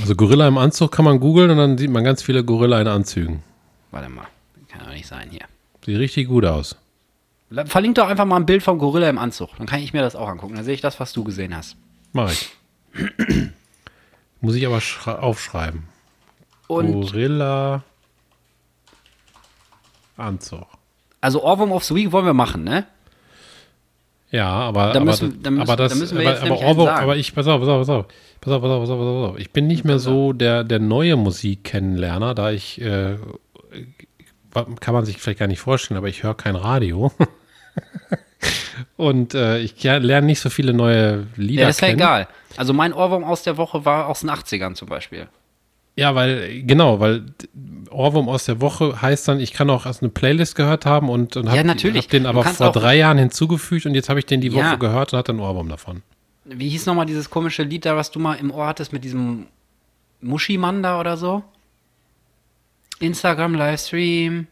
[0.00, 2.86] Also Gorilla im Anzug kann man googeln und dann sieht man ganz viele Gorilla in
[2.88, 3.42] Anzügen.
[3.90, 4.26] Warte mal.
[4.68, 5.46] Kann doch nicht sein hier.
[5.84, 6.76] Sieht richtig gut aus.
[7.66, 9.50] Verlink doch einfach mal ein Bild vom Gorilla im Anzug.
[9.58, 10.54] Dann kann ich mir das auch angucken.
[10.54, 11.76] Dann sehe ich das, was du gesehen hast.
[12.12, 12.50] Mach ich.
[14.40, 14.80] Muss ich aber
[15.20, 15.84] aufschreiben.
[16.68, 17.82] Und Gorilla
[20.16, 20.66] Anzug.
[21.20, 22.86] also Ohrwurm of the Week wollen wir machen, ne?
[24.32, 26.60] Ja, aber, Da aber, müssen- da müssen- aber das, da müssen wir aber, jetzt aber,
[26.60, 27.02] Ohrwurm- sagen.
[27.02, 28.06] aber ich, pass auf, pass auf, pass auf,
[28.40, 29.38] pass auf, pass auf, pass auf, pass auf.
[29.38, 33.16] Ich bin nicht mehr so der, der neue Musik-Kennenlerner, da ich, äh,
[34.80, 37.10] kann man sich vielleicht gar nicht vorstellen, aber ich höre kein Radio.
[38.96, 42.00] Und äh, ich lerne nicht so viele neue Lieder Ja, das ist ja kennen.
[42.00, 42.28] egal.
[42.56, 45.28] Also mein Ohrwurm aus der Woche war aus den 80ern zum Beispiel.
[46.00, 47.26] Ja, weil, genau, weil
[47.90, 51.36] Ohrwurm aus der Woche heißt dann, ich kann auch erst eine Playlist gehört haben und,
[51.36, 54.54] und Ja, hab, den aber vor drei Jahren hinzugefügt und jetzt habe ich den die
[54.54, 54.76] Woche Ja.
[54.76, 56.00] gehört und hatte einen Ohrwurm davon.
[56.46, 59.48] Wie hieß nochmal dieses komische Lied da, was du mal im Ohr hattest mit diesem
[60.22, 61.42] Muschimann da oder so?
[62.98, 64.46] Instagram Livestream.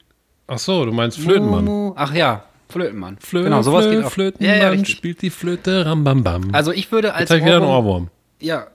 [0.49, 1.93] Ach so, du meinst Flötenmann.
[1.97, 3.17] Ach ja, Flötenmann.
[3.21, 4.11] Flö genau, sowas Flö geht auch.
[4.11, 6.51] Flötenmann ja, ja, spielt die Flöte, rambambam.
[6.53, 8.11] Also ich würde als jetzt habe ich wieder einen Ohrwurm.
[8.41, 8.67] Ja,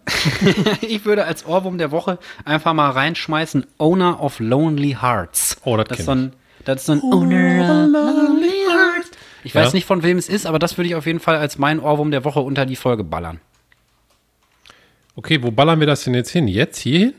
[0.81, 5.57] ich würde als Ohrwurm der Woche einfach mal reinschmeißen Owner of Lonely Hearts.
[5.63, 6.33] Oh, das das ist so ein,
[6.65, 9.11] das ist so ein Owner of Lonely Hearts.
[9.45, 9.73] Ich weiß Ja.
[9.73, 12.11] nicht, von wem es ist, aber das würde ich auf jeden Fall als mein Ohrwurm
[12.11, 13.39] der Woche unter die Folge ballern.
[15.15, 16.47] Okay, wo ballern wir das denn jetzt hin?
[16.47, 17.13] Jetzt hierhin?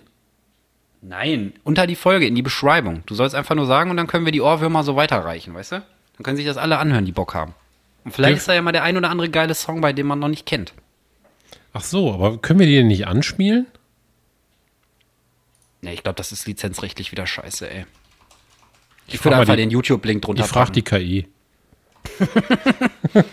[1.03, 3.03] Nein, unter die Folge, in die Beschreibung.
[3.07, 5.77] Du sollst einfach nur sagen und dann können wir die Ohrwürmer so weiterreichen, weißt du?
[6.17, 7.55] Dann können sich das alle anhören, die Bock haben.
[8.05, 8.37] Und vielleicht Ja.
[8.39, 10.47] ist da ja mal der ein oder andere geile Song bei, dem man noch nicht
[10.47, 10.73] kennt.
[11.75, 13.67] Ach so, aber können wir die denn nicht anspielen?
[15.83, 17.85] Ne, ich glaube, das ist lizenzrechtlich wieder scheiße, ey.
[19.07, 20.83] Ich, frag würde einfach die- den YouTube-Link drunter Ich frage die.
[20.83, 21.29] KI.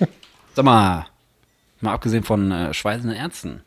[0.55, 1.05] Sag mal,
[1.83, 3.63] Mal abgesehen von äh, schweißenden Ärzten.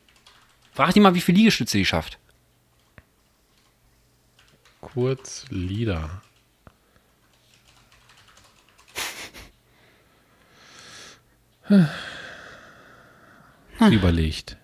[0.72, 2.18] Frag die mal, wie viele Liegestütze die schafft.
[4.80, 6.22] Kurz Lieder.
[13.78, 14.56] Sie überlegt.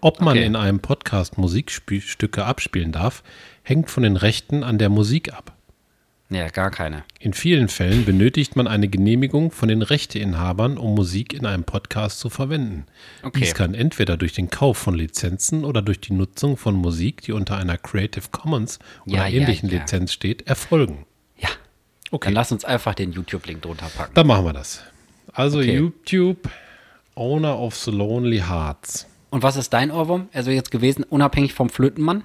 [0.00, 0.46] Ob man Okay.
[0.46, 3.22] in einem Podcast Musikstücke abspielen darf,
[3.62, 5.54] hängt von den Rechten an der Musik ab.
[6.30, 7.04] Ja, gar keine.
[7.20, 12.20] In vielen Fällen benötigt man eine Genehmigung von den Rechteinhabern, um Musik in einem Podcast
[12.20, 12.84] zu verwenden.
[13.22, 13.40] Okay.
[13.40, 17.32] Dies kann entweder durch den Kauf von Lizenzen oder durch die Nutzung von Musik, die
[17.32, 19.78] unter einer Creative Commons oder Ja, ähnlichen ja.
[19.80, 21.06] Lizenz steht, erfolgen.
[21.38, 21.48] Ja.
[22.10, 24.12] Okay, Dann lass uns einfach den YouTube-Link drunter packen.
[24.14, 24.82] dann machen wir das.
[25.32, 25.76] Also Okay.
[25.78, 26.50] YouTube,
[27.14, 29.06] Owner of the Lonely Hearts.
[29.30, 30.28] Und was ist dein Ohrwurm?
[30.32, 32.24] Also jetzt gewesen, unabhängig vom Flötenmann?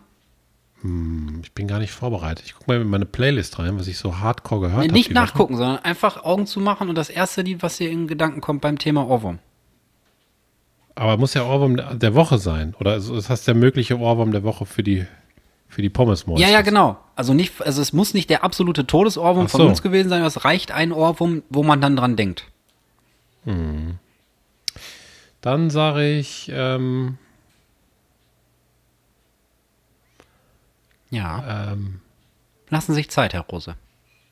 [1.41, 2.45] Ich bin gar nicht vorbereitet.
[2.45, 4.91] Ich gucke mal in meine Playlist rein, was ich so hardcore gehört habe.
[4.93, 5.13] Nicht Woche.
[5.13, 8.61] nachgucken, sondern einfach Augen zu machen und das erste Lied, was dir in Gedanken kommt
[8.61, 9.39] beim Thema Ohrwurm.
[10.95, 12.75] Aber muss ja Ohrwurm der- Woche sein.
[12.79, 15.05] Oder ist ist das der mögliche Ohrwurm der Woche für die,
[15.69, 16.97] für die pommes Ja, ja, genau.
[17.15, 19.67] Also nicht, also es muss nicht der absolute Todesohrwurm Ach von so.
[19.67, 22.45] uns gewesen sein, aber es reicht ein Ohrwurm, wo man dann dran denkt.
[25.43, 27.17] Dann sage ich, ähm,
[31.11, 31.71] Ja.
[31.73, 31.99] ähm,
[32.69, 33.75] Lassen Sie sich Zeit, Herr Rose.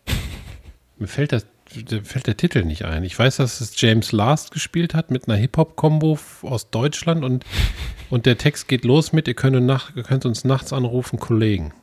[0.98, 1.46] mir fällt, das,
[1.76, 3.04] der- fällt der Titel nicht ein.
[3.04, 7.46] Ich weiß, dass es James Last gespielt hat mit einer Hip-Hop-Kombo aus Deutschland und,
[8.10, 11.74] und der Text geht los mit, ihr könnt, nach, ihr könnt uns nachts anrufen, Kollegen.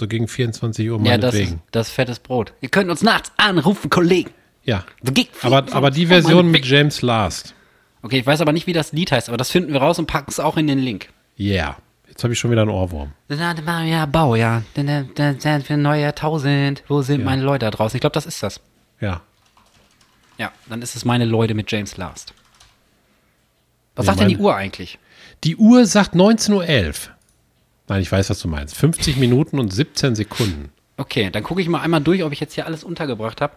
[0.00, 1.62] So gegen 24 Uhr Ja, das ist, meinetwegen.
[1.70, 2.54] das ist fettes Brot.
[2.62, 4.30] Ihr könnt uns nachts anrufen, Kollegen.
[4.64, 4.84] Ja,
[5.42, 6.64] aber, aber die Version mit.
[6.64, 7.54] James Last.
[8.02, 10.06] Okay, ich weiß aber nicht, wie das Lied heißt, aber das finden wir raus und
[10.06, 11.08] packen es auch in den Link.
[11.38, 11.76] Yeah.
[12.08, 13.12] Jetzt habe ich schon wieder einen Ohrwurm.
[13.28, 14.62] Ja, Bau, ja.
[14.74, 16.82] Für ein neues Jahrtausend.
[16.88, 17.24] Wo sind Ja.
[17.26, 17.96] meine Leute da draußen?
[17.96, 18.60] Ich glaube, das ist das.
[19.00, 19.22] Ja.
[20.38, 22.32] Ja, dann ist es meine Leute mit James Last.
[23.94, 24.98] Was Nee, sagt denn die Uhr eigentlich?
[25.44, 26.52] Die Uhr sagt 19.11
[27.08, 27.14] Uhr.
[27.88, 28.74] Nein, ich weiß, was du meinst.
[28.76, 30.70] 50 Minuten und 17 Sekunden.
[31.00, 33.54] Okay, dann gucke ich mal einmal durch, ob ich jetzt hier alles untergebracht habe.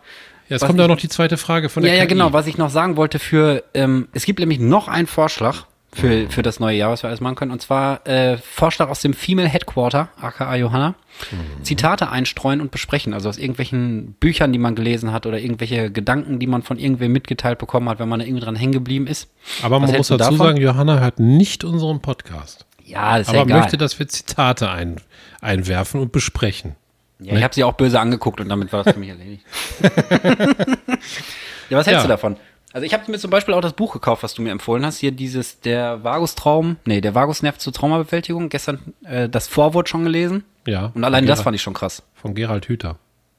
[0.48, 2.10] Ja, jetzt Was kommt ich- auch noch die zweite Frage von der Ja, ja, KI.
[2.14, 2.32] genau.
[2.34, 6.42] Was ich noch sagen wollte für, ähm, es gibt nämlich noch einen Vorschlag für, für
[6.42, 7.52] das neue Jahr, was wir alles machen können.
[7.52, 10.96] Und zwar äh, Vorschlag aus dem Female Headquarter, aka Johanna.
[11.62, 13.14] Zitate einstreuen und besprechen.
[13.14, 17.12] Also aus irgendwelchen Büchern, die man gelesen hat oder irgendwelche Gedanken, die man von irgendwem
[17.12, 19.30] mitgeteilt bekommen hat, wenn man da irgendwie dran hängen geblieben ist.
[19.62, 20.38] Aber Was man muss dazu davon?
[20.38, 22.66] sagen, Johanna hört nicht unseren Podcast.
[22.86, 23.60] Ja, das ist aber ja egal.
[23.62, 24.96] möchte, dass wir Zitate ein,
[25.42, 26.76] einwerfen und besprechen.
[27.24, 29.46] Ja, ich habe sie auch böse angeguckt und damit war das für mich erledigt.
[31.70, 32.02] ja, was hältst Ja.
[32.04, 32.38] du davon?
[32.74, 34.98] Also ich habe mir zum Beispiel auch das Buch gekauft, was du mir empfohlen hast.
[34.98, 38.50] Hier dieses, der Vagustraum, nee, der Vagusnerv zur Traumabewältigung.
[38.50, 40.44] Gestern äh, das Vorwort schon gelesen.
[40.66, 40.92] Ja.
[40.96, 42.02] Und allein das Gerald- fand ich schon krass.
[42.16, 42.98] Von Gerald Hüther.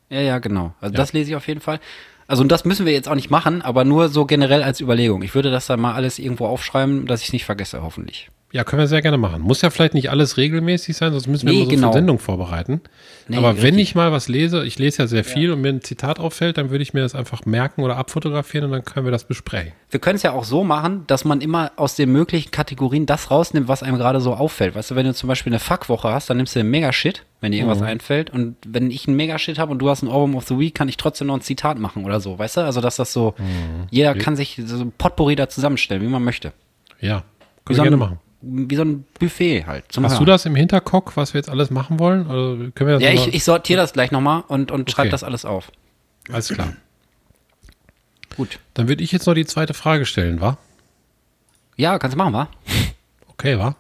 [0.08, 0.72] Ja, ja, genau.
[0.80, 1.80] Also das lese ich auf jeden Fall.
[2.28, 5.22] Also und das müssen wir jetzt auch nicht machen, aber nur so generell als Überlegung.
[5.22, 8.30] Ich würde das dann mal alles irgendwo aufschreiben, dass ich es nicht vergesse, hoffentlich.
[8.54, 9.42] Ja, können wir sehr gerne machen.
[9.42, 11.86] Muss ja vielleicht nicht alles regelmäßig sein, sonst müssen wir Nee, immer so genau.
[11.88, 12.82] eine Sendung vorbereiten.
[13.26, 13.82] Nee, Aber wenn richtig.
[13.82, 16.70] ich mal was lese, ich lese ja sehr viel und mir ein Zitat auffällt, dann
[16.70, 19.72] würde ich mir das einfach merken oder abfotografieren und dann können wir das besprechen.
[19.90, 23.32] Wir können es ja auch so machen, dass man immer aus den möglichen Kategorien das
[23.32, 24.76] rausnimmt, was einem gerade so auffällt.
[24.76, 27.50] Weißt du, wenn du zum Beispiel eine Fuckwoche hast, dann nimmst du einen Megashit, wenn
[27.50, 28.30] dir irgendwas einfällt.
[28.30, 30.88] Und wenn ich einen Megashit habe und du hast ein Album of the Week, kann
[30.88, 32.60] ich trotzdem noch ein Zitat machen oder so, weißt du?
[32.60, 33.34] Also, dass das so,
[33.90, 36.52] jeder kann sich so ein Potpourri da zusammenstellen, wie man möchte.
[37.00, 37.24] Ja,
[37.64, 38.18] können wir gerne machen.
[38.46, 39.84] Wie so ein Buffet halt.
[39.88, 40.26] Hast du Hören.
[40.26, 42.26] das im Hinterkopf, was wir jetzt alles machen wollen?
[42.28, 45.10] Also können wir das Ja, ich, ich sortiere das gleich nochmal und, und schreibe Okay.
[45.12, 45.70] das alles auf.
[46.30, 46.74] Alles klar.
[48.36, 48.58] Gut.
[48.74, 50.58] Dann würde ich jetzt noch die zweite Frage stellen, wa?
[51.76, 52.48] Ja, kannst du machen, wa?
[53.28, 53.76] Okay, wa?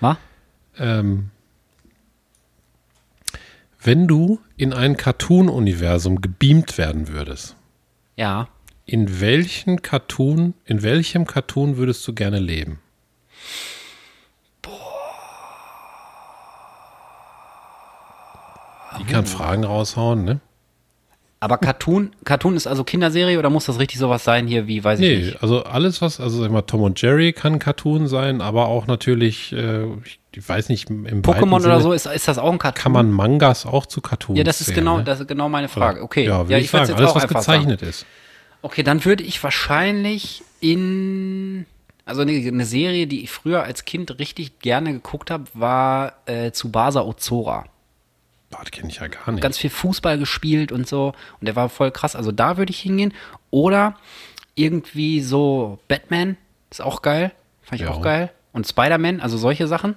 [0.00, 0.16] Wa?
[0.78, 1.30] Ähm,
[3.82, 7.56] wenn du in ein Cartoon-Universum gebeamt werden würdest,
[8.16, 8.48] Ja.
[8.84, 12.80] in welchen Cartoon, in welchem Cartoon würdest du gerne leben?
[18.98, 20.40] Die kann Fragen raushauen, ne?
[21.38, 24.98] Aber Cartoon, Cartoon ist also Kinderserie oder muss das richtig sowas sein hier wie, weiß
[25.00, 25.42] ich Nee, nicht?
[25.42, 29.52] also alles, was, also sag mal, Tom und Jerry kann Cartoon sein, aber auch natürlich,
[29.52, 32.82] äh, ich, ich weiß nicht, im Pokémon oder so, ist, ist das auch ein Cartoon?
[32.82, 35.04] kann man Mangas auch zu Cartoons Ja, das ist zählen, genau, ne?
[35.04, 36.02] das ist genau meine Frage.
[36.02, 36.24] Okay.
[36.24, 37.66] Ja, würde ich, würd's sagen, alles, was einfach sagen.
[37.68, 38.06] gezeichnet ist.
[38.62, 41.66] Okay, dann würde ich wahrscheinlich in,
[42.06, 46.50] also eine, eine Serie, die ich früher als Kind richtig gerne geguckt habe, war äh,
[46.50, 47.66] Tsubasa Ozora.
[48.50, 49.42] Das kenne ich ja gar nicht.
[49.42, 51.12] Ganz viel Fußball gespielt und so.
[51.40, 52.14] Und der war voll krass.
[52.16, 53.12] Also da würde ich hingehen.
[53.50, 53.96] Oder
[54.54, 56.36] irgendwie so Batman,
[56.70, 57.32] ist auch geil.
[57.62, 57.92] Fand ich Ja.
[57.92, 58.30] auch geil.
[58.52, 59.96] Und Spider-Man, also solche Sachen.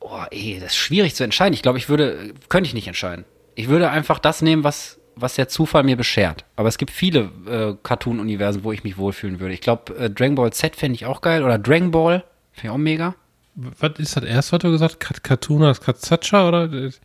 [0.00, 1.54] Oh, ey, das ist schwierig zu entscheiden.
[1.54, 3.24] Ich glaube, ich würde, könnte ich nicht entscheiden.
[3.54, 6.44] Ich würde einfach das nehmen, was, was der Zufall mir beschert.
[6.56, 9.54] Aber es gibt viele äh, Cartoon-Universen, wo ich mich wohlfühlen würde.
[9.54, 11.44] Ich glaube, äh, Dragon Ball Z fände ich auch geil.
[11.44, 13.14] Oder Dragon Ball, finde ich auch mega.
[13.54, 15.00] Was ist das erste, was du gesagt hast?
[15.00, 17.00] Kat- Katuna Katsacha oder mit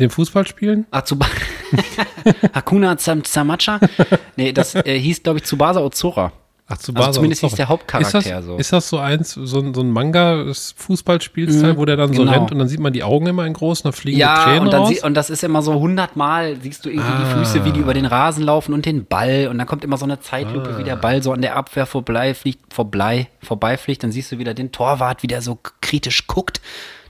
[0.00, 0.86] dem Fußballspielen?
[0.90, 1.26] Ah, Zuba
[2.54, 3.80] Hakuna Zam Zamacha?
[4.36, 6.32] Nee, das äh, hieß, glaube ich, Tsubasa Ozora.
[6.68, 8.56] Ach, zu Also zumindest hieß der Hauptcharakter ist das, so.
[8.56, 12.32] Ist das so eins, so ein, so ein Manga-Fußballspielsteil, Mhm, wo der dann so genau.
[12.32, 14.44] rennt und dann sieht man die Augen immer in groß und da fliegen die Ja,
[14.44, 14.88] Tränen und, dann raus?
[14.90, 17.38] sie, und das ist immer so hundertmal, siehst du irgendwie die Ah.
[17.38, 19.48] Füße, wie die über den Rasen laufen und den Ball.
[19.48, 22.74] Und dann kommt immer so eine Zeitlupe, wie der Ball so an der Abwehr vorbeifliegt,
[22.74, 24.02] vorbei, vorbeifliegt.
[24.02, 26.60] Dann siehst du wieder den Torwart, wie der so kritisch guckt.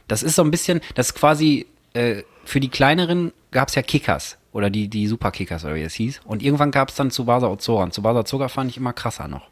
[0.09, 3.83] Das ist so ein bisschen, das ist quasi, äh, für die kleineren gab es ja
[3.83, 4.37] Kickers.
[4.57, 6.23] Oder die, die Superkickers, oder wie es hieß.
[6.25, 7.85] Und irgendwann gab es dann Tsubasa Ozora.
[7.85, 9.51] Und Tsubasa Ozora fand ich immer krasser noch.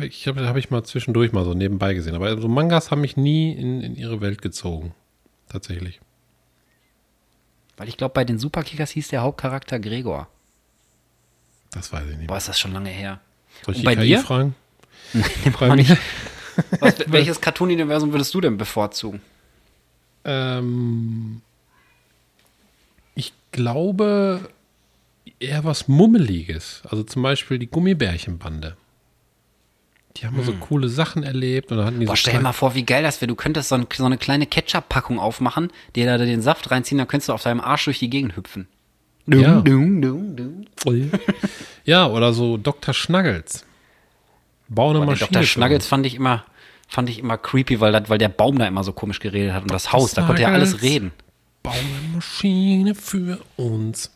[0.00, 2.14] Ich habe hab ich mal zwischendurch mal so nebenbei gesehen.
[2.14, 4.94] Aber so Mangas haben mich nie in, in ihre Welt gezogen.
[5.50, 6.00] Tatsächlich.
[7.76, 10.28] Weil ich glaube, bei den Superkickers hieß der Hauptcharakter Gregor.
[11.72, 12.28] Das weiß ich nicht.
[12.28, 13.20] Boah, ist das schon lange her.
[13.66, 14.20] Soll ich und die bei KI dir?
[14.20, 14.54] fragen?
[15.60, 15.98] Bei mir?
[16.80, 19.20] Was, welches Cartoon-Universum würdest du denn bevorzugen?
[20.24, 21.42] Ähm,
[23.52, 24.40] glaube
[25.38, 26.82] eher was Mummeliges.
[26.88, 28.76] Also zum Beispiel die Gummibärchenbande.
[30.16, 32.08] Die haben so coole Sachen erlebt und dann hatten die Hm.
[32.08, 33.28] Boah, so stell dir mal vor, wie geil das wäre.
[33.28, 37.08] Du könntest so, ein, so eine kleine Ketchup-Packung aufmachen, dir da den Saft reinziehen, dann
[37.08, 38.68] könntest du auf deinem Arsch durch die Gegend hüpfen.
[39.26, 39.60] Ja.
[39.60, 40.66] dum, dum, dum.
[41.84, 42.92] Ja, oder so Dr.
[42.92, 43.64] Schnuggles.
[44.68, 45.28] Bau eine Boah, Maschine.
[45.30, 45.70] Dr.
[45.70, 45.86] uns.
[45.86, 46.44] fand ich immer,
[46.88, 49.62] fand ich immer creepy, weil, das, weil der Baum da immer so komisch geredet hat
[49.62, 51.12] und das Haus, da konnte ja alles reden.
[51.62, 54.12] Bau eine Maschine für uns.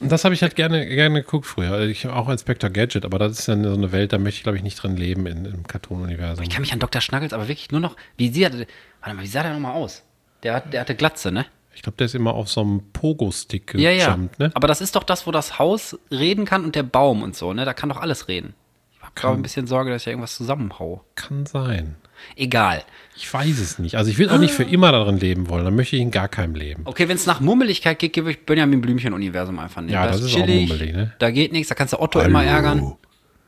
[0.00, 1.80] das habe ich halt gerne, gerne geguckt früher.
[1.80, 4.42] Ich habe auch Inspector Gadget, aber das ist ja so eine Welt, da möchte ich,
[4.44, 6.42] glaube ich, nicht drin leben in, im Cartoon-Universum.
[6.44, 7.00] Ich kann mich an Dr.
[7.00, 8.66] Schnuggles aber wirklich nur noch, wie sieht er,
[9.00, 10.02] warte mal, wie sah der nochmal aus?
[10.42, 11.46] Der, hat, der hatte Glatze, ne?
[11.74, 14.06] Ich glaube, der ist immer auf so einem Pogo-Stick Ja, ja.
[14.14, 14.50] gejumpt, ne?
[14.54, 17.52] Aber das ist doch das, wo das Haus reden kann und der Baum und so,
[17.52, 17.64] ne?
[17.64, 18.54] Da kann doch alles reden.
[18.94, 21.04] Ich habe gerade ein bisschen Sorge, dass ich irgendwas zusammenhau.
[21.14, 21.96] Kann sein.
[22.36, 22.84] Egal.
[23.16, 23.96] Ich weiß es nicht.
[23.96, 25.64] Also ich will auch nicht für immer darin leben wollen.
[25.64, 26.82] Dann möchte ich in gar keinem leben.
[26.86, 29.92] Okay, wenn es nach Mummeligkeit geht, gebe ich Benjamin Blümchen-Universum einfach nehmen.
[29.92, 31.12] Ja, das ist auch mummelig, ne?
[31.18, 32.94] Da geht nichts, da kannst du Otto immer ärgern.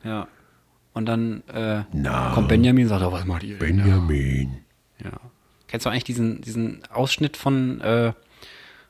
[0.05, 0.29] Ja.
[0.93, 1.83] Und dann äh,
[2.35, 3.59] kommt Benjamin und sagt, oh, was macht ihr?
[3.59, 4.59] denn da?" Benjamin.
[5.03, 5.11] Ja.
[5.67, 8.13] Kennst du eigentlich diesen, diesen Ausschnitt von, äh,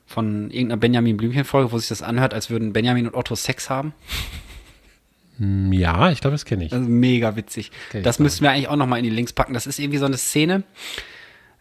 [0.05, 3.93] von irgendeiner Benjamin Blümchen-Folge, wo sich das anhört, als würden Benjamin und Otto Sex haben?
[5.37, 6.71] Ja, ich glaube, das kenne ich.
[6.71, 7.71] Das ist mega witzig.
[7.91, 9.53] Das gar müssten wir eigentlich auch nochmal in die Links packen.
[9.53, 10.63] Das ist irgendwie so eine Szene,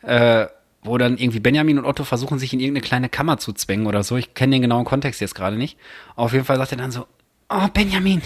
[0.03, 0.47] äh,
[0.83, 4.03] wo dann irgendwie Benjamin und Otto versuchen, sich in irgendeine kleine Kammer zu zwängen oder
[4.03, 4.17] so.
[4.17, 5.79] Ich kenne den genauen Kontext jetzt gerade nicht.
[6.15, 7.07] Auf jeden Fall sagt er dann so,
[7.49, 8.23] oh, Benjamin,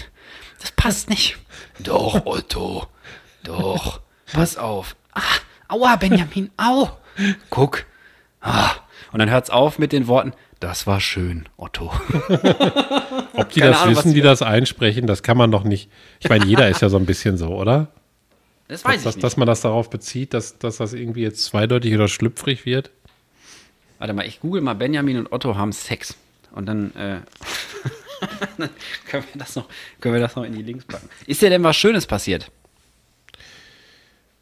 [0.59, 1.37] das passt nicht.
[1.79, 2.87] Doch, Otto,
[3.43, 4.95] doch, pass auf.
[5.13, 5.21] Ah,
[5.67, 6.89] aua, Benjamin, au.
[7.49, 7.85] Guck.
[8.41, 8.71] Ah.
[9.11, 11.85] Und dann hört's auf mit den Worten, das war schön, Otto.
[13.33, 15.89] Ob die keine das Ahnung, wissen, die das einsprechen, das kann man doch nicht.
[16.19, 17.87] Ich meine, jeder ist ja so ein bisschen so, oder?
[18.67, 19.37] Das weiß Dass, dass, ich dass nicht.
[19.37, 22.91] man das darauf bezieht, dass, dass das irgendwie jetzt zweideutig oder schlüpfrig wird.
[23.97, 26.15] Warte mal, ich google mal, Benjamin und Otto haben Sex.
[26.51, 27.19] Und dann, äh,
[28.57, 28.69] dann
[29.07, 29.65] können, wir das noch,
[30.01, 31.09] können wir das noch in die Links packen.
[31.25, 32.51] Ist dir denn was Schönes passiert?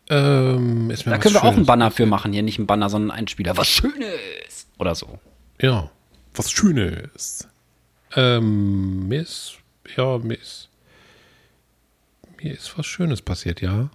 [0.09, 1.68] Ähm, ist mir Da was können wir auch einen Schönes.
[1.68, 2.34] Banner für machen.
[2.34, 3.55] Hier nicht ein Banner, sondern einen Spieler.
[3.57, 4.68] Was Schönes!
[4.78, 5.20] Oder so.
[5.61, 5.89] Ja,
[6.38, 7.47] was Schönes.
[8.15, 9.57] Ähm, mir ist,
[9.95, 10.69] ja, mir ist,
[12.41, 13.89] mir ist was Schönes passiert, ja.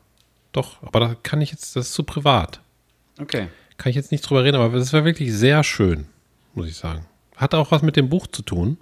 [0.53, 2.61] Doch, aber da kann ich jetzt, das ist zu privat.
[3.21, 3.49] Okay.
[3.79, 6.07] Kann ich jetzt nicht drüber reden, aber das war wirklich sehr schön,
[6.55, 7.07] muss ich sagen.
[7.37, 8.77] Hat auch was mit dem Buch zu tun,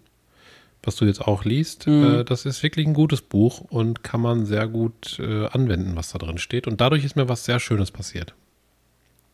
[0.82, 1.86] was du jetzt auch liest.
[1.86, 6.10] Äh, das ist wirklich ein gutes Buch und kann man sehr gut äh, anwenden, was
[6.10, 6.66] da drin steht.
[6.66, 8.34] Und dadurch ist mir was sehr Schönes passiert,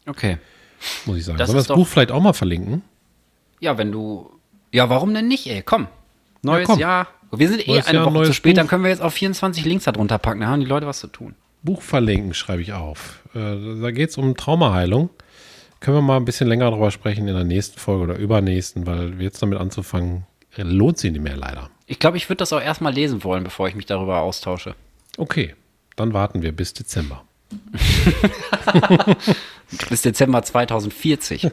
[0.07, 0.39] Okay.
[1.07, 1.39] muss ich sagen.
[1.39, 2.83] Das Sollen wir das Buch vielleicht auch mal verlinken?
[3.61, 4.31] Ja, wenn du.
[4.73, 5.63] Ja, warum denn nicht, ey?
[5.63, 5.89] Komm.
[6.43, 6.79] Neues komm.
[6.79, 7.09] Jahr.
[7.33, 8.71] Wir sind eh eine Jahr, Woche zu spät, dann Buch.
[8.71, 10.41] können wir jetzt auf 24 Links da drunter packen.
[10.41, 11.35] Da haben die Leute was zu tun.
[11.63, 13.21] Buch verlinken, schreibe ich auf.
[13.35, 15.11] Äh, da geht es um Traumaheilung.
[15.81, 19.21] Können wir mal ein bisschen länger darüber sprechen in der nächsten Folge oder übernächsten, weil
[19.21, 20.25] jetzt damit anzufangen,
[20.57, 21.69] lohnt sich nicht mehr leider.
[21.87, 24.75] Ich glaube, ich würde das auch erstmal lesen wollen, bevor ich mich darüber austausche.
[25.19, 25.55] Okay,
[25.97, 27.25] dann warten wir bis Dezember.
[29.89, 31.51] Bis Dezember 2040.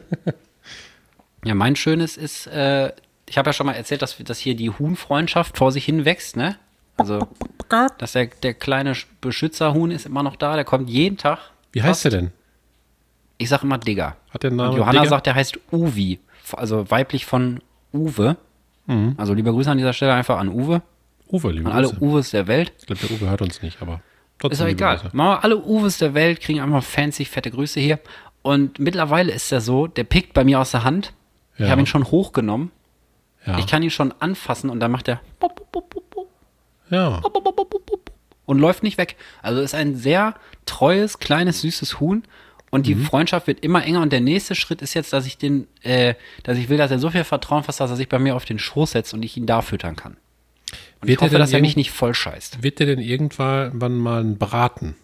[1.44, 2.92] ja, mein Schönes ist, äh,
[3.28, 6.36] ich habe ja schon mal erzählt, dass, dass hier die Huhnfreundschaft vor sich hin wächst,
[6.36, 6.56] ne?
[6.96, 7.26] Also,
[7.98, 11.38] dass der, der kleine Sch- Beschützerhuhn ist immer noch da, der kommt jeden Tag.
[11.72, 12.30] Wie heißt der denn?
[13.38, 14.16] Ich sag immer Digger.
[14.30, 14.78] Hat der einen Und Namen?
[14.78, 15.08] Johanna Digger?
[15.10, 16.20] sagt, der heißt Uvi,
[16.52, 17.60] also weiblich von
[17.92, 18.36] Uwe.
[18.86, 19.14] Mhm.
[19.16, 20.82] Also liebe Grüße an dieser Stelle einfach an Uwe,
[21.32, 22.00] Uwe, liebe an alle Grüße.
[22.02, 22.72] Uwes der Welt.
[22.78, 24.00] Ich glaube, der Uwe hört uns nicht, aber
[24.38, 24.52] trotzdem.
[24.52, 24.98] Ist doch egal.
[24.98, 25.16] Grüße.
[25.16, 27.98] Machen wir alle Uwes der Welt, kriegen einfach fancy, fette Grüße hier.
[28.42, 31.12] Und mittlerweile ist er so, der pickt bei mir aus der Hand.
[31.54, 31.68] Ich Ja.
[31.70, 32.70] habe ihn schon hochgenommen
[33.46, 33.58] Ja.
[33.58, 35.20] Ich kann ihn schon anfassen und dann macht er
[36.90, 37.20] Ja.
[38.46, 39.16] und läuft nicht weg.
[39.42, 40.34] Also ist ein sehr
[40.66, 42.24] treues, kleines, süßes Huhn.
[42.70, 44.00] Und die Freundschaft wird immer enger.
[44.02, 46.98] Und der nächste Schritt ist jetzt, dass ich den, äh, dass ich will, dass er
[46.98, 49.36] so viel Vertrauen fasst, dass er sich bei mir auf den Schoß setzt und ich
[49.36, 50.16] ihn da füttern kann.
[51.00, 52.64] Und Wird ich er hoffe, denn dass er mich nicht voll scheißt.
[52.64, 54.96] Wird der denn irgendwann mal einen braten?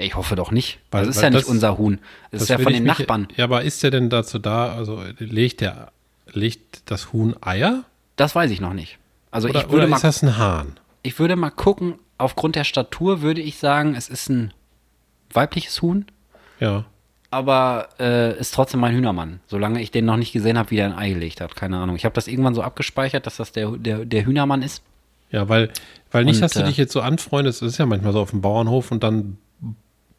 [0.00, 0.78] Ich hoffe doch nicht.
[0.90, 1.98] Weil- das ist ja nicht das- unser Huhn.
[2.30, 3.28] Das, ist ja von den mich- Nachbarn.
[3.36, 5.92] Ja, aber ist der denn dazu da, also legt der,
[6.32, 7.84] legt das Huhn Eier?
[8.16, 8.98] Das weiß ich noch nicht.
[9.30, 10.78] Also Oder, ich würde oder mal ist das ein Hahn?
[11.02, 14.52] ich würde mal gucken, aufgrund der Statur würde ich sagen, es ist ein
[15.32, 16.04] weibliches Huhn,
[16.58, 16.84] Ja.
[17.30, 19.40] aber äh, ist trotzdem mein Hühnermann.
[19.46, 21.54] Solange ich den noch nicht gesehen habe, wie der ein Ei gelegt hat.
[21.56, 21.96] Keine Ahnung.
[21.96, 24.82] Ich habe das irgendwann so abgespeichert, dass das der, der, der Hühnermann ist.
[25.30, 25.70] Ja, weil,
[26.10, 28.20] weil nicht, Und, dass du äh, dich jetzt so anfreundest, das ist ja manchmal so
[28.20, 29.38] auf dem Bauernhof und dann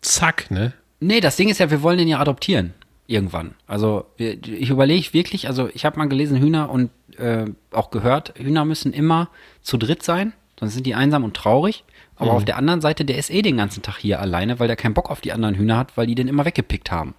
[0.01, 0.73] zack, ne?
[0.99, 2.73] Nee, das Ding ist ja, wir wollen den ja adoptieren.
[3.07, 3.55] Irgendwann.
[3.67, 8.63] Also ich überlege wirklich, also ich habe mal gelesen, Hühner und äh, auch gehört, Hühner
[8.63, 9.29] müssen immer
[9.61, 11.83] zu dritt sein, sonst sind die einsam und traurig.
[12.15, 14.75] Aber auf der anderen Seite, der ist eh den ganzen Tag hier alleine, weil der
[14.75, 17.15] keinen Bock auf die anderen Hühner hat, weil die den immer weggepickt haben.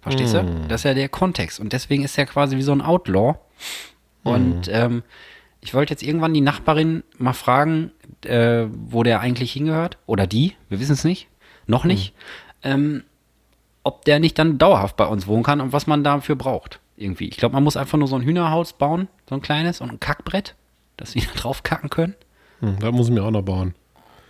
[0.00, 0.44] Verstehst du?
[0.68, 1.58] Das ist ja der Kontext.
[1.58, 3.34] Und deswegen ist er quasi wie so ein Outlaw.
[4.22, 5.02] Und ähm,
[5.60, 7.90] ich wollte jetzt irgendwann die Nachbarin mal fragen,
[8.24, 9.98] äh, wo der eigentlich hingehört.
[10.06, 11.26] Oder die, wir wissen es nicht.
[11.66, 12.12] Noch nicht.
[12.62, 13.04] Ähm,
[13.82, 16.80] ob der nicht dann dauerhaft bei uns wohnen kann und was man dafür braucht.
[16.96, 17.28] Irgendwie.
[17.28, 20.00] Ich glaube, man muss einfach nur so ein Hühnerhaus bauen, so ein kleines und ein
[20.00, 20.54] Kackbrett,
[20.96, 22.14] dass wir da drauf kacken können.
[22.60, 23.74] Hm, da muss ich mir auch noch bauen.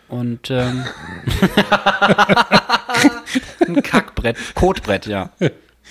[0.09, 0.85] Und ähm,
[3.67, 5.31] ein Kackbrett, Kotbrett, ja.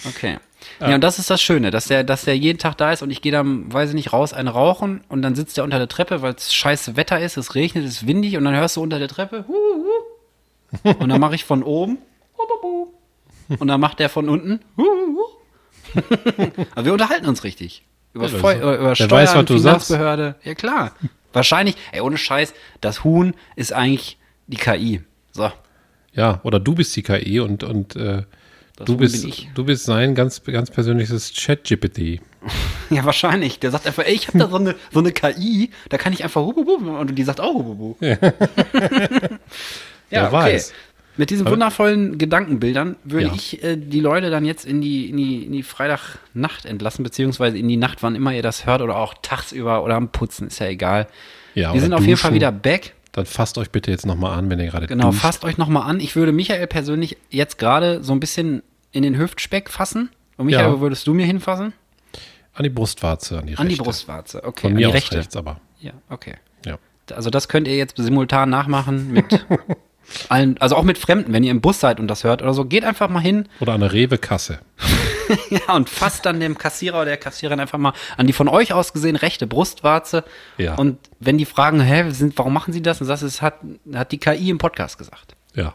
[0.06, 0.38] Okay.
[0.80, 0.96] Ja.
[0.96, 3.22] und das ist das Schöne, dass der, dass der jeden Tag da ist und ich
[3.22, 6.22] gehe dann, weiß ich nicht, raus, einen rauchen und dann sitzt er unter der Treppe,
[6.22, 9.00] weil es scheiße Wetter ist, es regnet, es ist windig und dann hörst du unter
[9.00, 9.92] der Treppe hu, hu.
[10.84, 11.98] Und dann mache ich von oben
[13.60, 14.60] und dann macht der von unten.
[16.76, 17.84] Aber wir unterhalten uns richtig.
[18.14, 19.88] Über, Ja, Feu über, Steuern, weiß, was du sagst.
[19.88, 20.36] Finanzbehörde.
[20.44, 20.92] Ja, klar.
[21.34, 24.18] Wahrscheinlich, ey, ohne Scheiß, das Huhn ist eigentlich
[24.48, 25.02] die KI.
[25.34, 25.52] So.
[26.14, 28.24] Ja, oder du bist die KI und, und äh,
[28.78, 32.22] du, Huhn bist, du bist sein ganz, ganz persönliches Chat-GPT.
[32.92, 33.60] Ja, wahrscheinlich.
[33.60, 36.24] Der sagt einfach, ey, ich habe da so eine, so eine KI, da kann ich
[36.24, 37.96] einfach hububu und die sagt auch hububu.
[38.00, 38.16] Ja,
[40.10, 40.74] Wer weiß.
[41.18, 43.34] Mit diesen wundervollen Gedankenbildern würde Ja.
[43.34, 47.58] ich äh, die Leute dann jetzt in die, in die, in die Freitagnacht entlassen, beziehungsweise
[47.58, 50.60] in die Nacht, wann immer ihr das hört, oder auch tagsüber oder am Putzen, ist
[50.60, 51.08] ja egal.
[51.54, 52.94] Ja, Wir sind auf jeden Fall wieder back.
[53.14, 55.22] Dann fasst euch bitte jetzt nochmal an, wenn ihr gerade Genau, duscht.
[55.22, 56.02] fasst euch nochmal an.
[56.02, 60.10] Ich würde Michael persönlich jetzt gerade so ein bisschen in den Hüftspeck fassen.
[60.36, 60.74] Und Michael, Ja.
[60.74, 61.72] wo würdest du mir hinfassen?
[62.54, 63.84] An die Brustwarze, an die An die rechte.
[63.84, 64.44] Brustwarze.
[64.44, 65.18] Okay, Von an mir die aus rechte.
[65.18, 65.62] rechts, aber.
[65.80, 66.34] Ja, okay.
[66.66, 66.78] Ja.
[67.16, 69.46] Also das könnt ihr jetzt simultan nachmachen mit
[70.30, 72.66] allen, also auch mit Fremden, wenn ihr im Bus seid und das hört oder so.
[72.66, 74.60] Geht einfach mal hin Oder an der Rewe-Kasse.
[75.50, 78.74] ja, und fasst dann dem Kassierer oder der Kassiererin einfach mal an die von euch
[78.74, 80.24] aus gesehen rechte Brustwarze.
[80.58, 80.76] Ja.
[80.76, 83.02] Und wenn die fragen, hä, sind, warum machen sie das?
[83.02, 83.56] Und sagst, es hat,
[83.94, 85.36] hat die KI im Podcast gesagt.
[85.54, 85.74] Ja.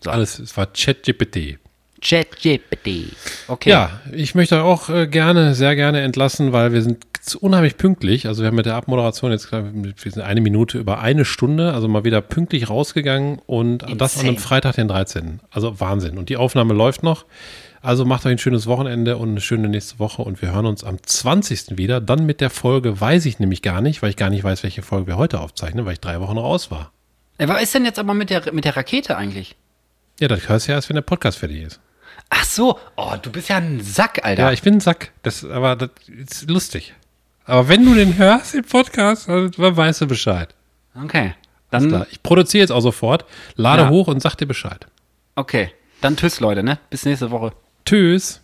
[0.00, 0.10] So.
[0.10, 1.58] Alles, es war ChatGPT.
[2.00, 3.16] ChatGPT.
[3.48, 3.70] Okay.
[3.70, 7.04] Ja, ich möchte auch äh, gerne, sehr gerne entlassen, weil wir sind
[7.40, 8.26] unheimlich pünktlich.
[8.26, 11.88] Also wir haben mit der Abmoderation jetzt, wir sind eine Minute über eine Stunde, also
[11.88, 14.38] mal wieder pünktlich rausgegangen und das an einem Insane.
[14.38, 15.40] Freitag, den 13.
[15.50, 16.18] Also Wahnsinn.
[16.18, 17.26] Und die Aufnahme läuft noch.
[17.80, 20.82] Also macht euch ein schönes Wochenende und eine schöne nächste Woche und wir hören uns
[20.82, 21.78] am 20.
[21.78, 22.00] wieder.
[22.00, 24.82] Dann mit der Folge weiß ich nämlich gar nicht, weil ich gar nicht weiß, welche
[24.82, 26.92] Folge wir heute aufzeichnen, weil ich drei Wochen raus war.
[27.38, 29.54] Äh, Was ist denn jetzt aber mit der, mit der Rakete eigentlich?
[30.18, 31.80] Ja, das hörst du ja erst, wenn der Podcast fertig ist.
[32.30, 34.42] Ach so, oh, du bist ja ein Sack, Alter.
[34.44, 35.12] Ja, ich bin ein Sack.
[35.22, 36.94] Das, aber das ist lustig.
[37.44, 40.54] Aber wenn du den hörst im Podcast, dann weißt du Bescheid.
[41.02, 41.34] okay.
[41.70, 43.26] Dann, ich produziere jetzt auch sofort,
[43.56, 43.88] lade Ja.
[43.90, 44.86] hoch und sag dir Bescheid.
[45.36, 45.72] okay.
[46.00, 46.78] Dann tschüss, Leute, ne?
[46.90, 47.52] Bis nächste Woche.
[47.84, 48.40] Tschüss.